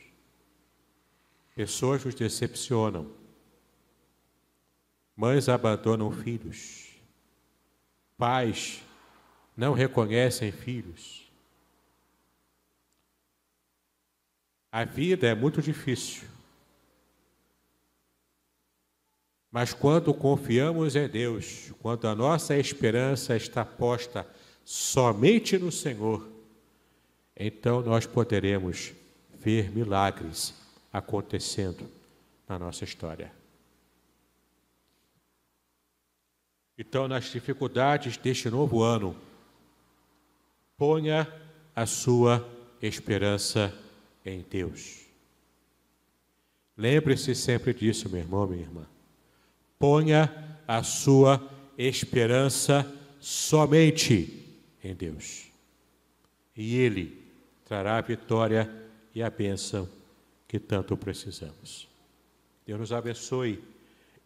Pessoas 1.52 2.04
nos 2.04 2.14
decepcionam. 2.14 3.10
Mães 5.16 5.48
abandonam 5.48 6.12
filhos. 6.12 6.92
Pais 8.16 8.84
não 9.56 9.72
reconhecem 9.72 10.52
filhos. 10.52 11.28
A 14.70 14.84
vida 14.84 15.26
é 15.26 15.34
muito 15.34 15.60
difícil. 15.60 16.35
Mas 19.56 19.72
quando 19.72 20.12
confiamos 20.12 20.96
em 20.96 21.08
Deus, 21.08 21.72
quando 21.80 22.06
a 22.06 22.14
nossa 22.14 22.54
esperança 22.58 23.34
está 23.34 23.64
posta 23.64 24.28
somente 24.62 25.56
no 25.56 25.72
Senhor, 25.72 26.28
então 27.34 27.80
nós 27.80 28.04
poderemos 28.04 28.92
ver 29.32 29.70
milagres 29.70 30.52
acontecendo 30.92 31.88
na 32.46 32.58
nossa 32.58 32.84
história. 32.84 33.32
Então, 36.76 37.08
nas 37.08 37.24
dificuldades 37.24 38.18
deste 38.18 38.50
novo 38.50 38.82
ano, 38.82 39.16
ponha 40.76 41.26
a 41.74 41.86
sua 41.86 42.46
esperança 42.82 43.72
em 44.22 44.42
Deus. 44.50 45.06
Lembre-se 46.76 47.34
sempre 47.34 47.72
disso, 47.72 48.06
meu 48.10 48.20
irmão, 48.20 48.46
minha 48.46 48.60
irmã. 48.60 48.86
Ponha 49.78 50.60
a 50.66 50.82
sua 50.82 51.42
esperança 51.76 52.90
somente 53.20 54.56
em 54.82 54.94
Deus. 54.94 55.46
E 56.56 56.76
Ele 56.76 57.22
trará 57.64 57.98
a 57.98 58.00
vitória 58.00 58.70
e 59.14 59.22
a 59.22 59.28
bênção 59.28 59.88
que 60.48 60.58
tanto 60.58 60.96
precisamos. 60.96 61.88
Deus 62.66 62.80
nos 62.80 62.92
abençoe, 62.92 63.62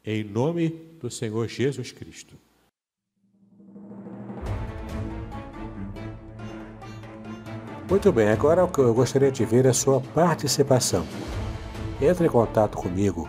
em 0.05 0.25
nome 0.25 0.69
do 1.01 1.11
Senhor 1.11 1.49
Jesus 1.49 1.93
Cristo. 1.93 2.35
Muito 7.89 8.13
bem, 8.13 8.29
agora 8.29 8.65
o 8.65 8.69
que 8.69 8.79
eu 8.79 8.95
gostaria 8.95 9.33
de 9.33 9.45
ver 9.45 9.67
é 9.67 9.71
a 9.71 9.75
sua 9.75 10.01
participação. 10.01 11.05
Entre 12.01 12.27
em 12.27 12.31
contato 12.31 12.79
comigo 12.79 13.29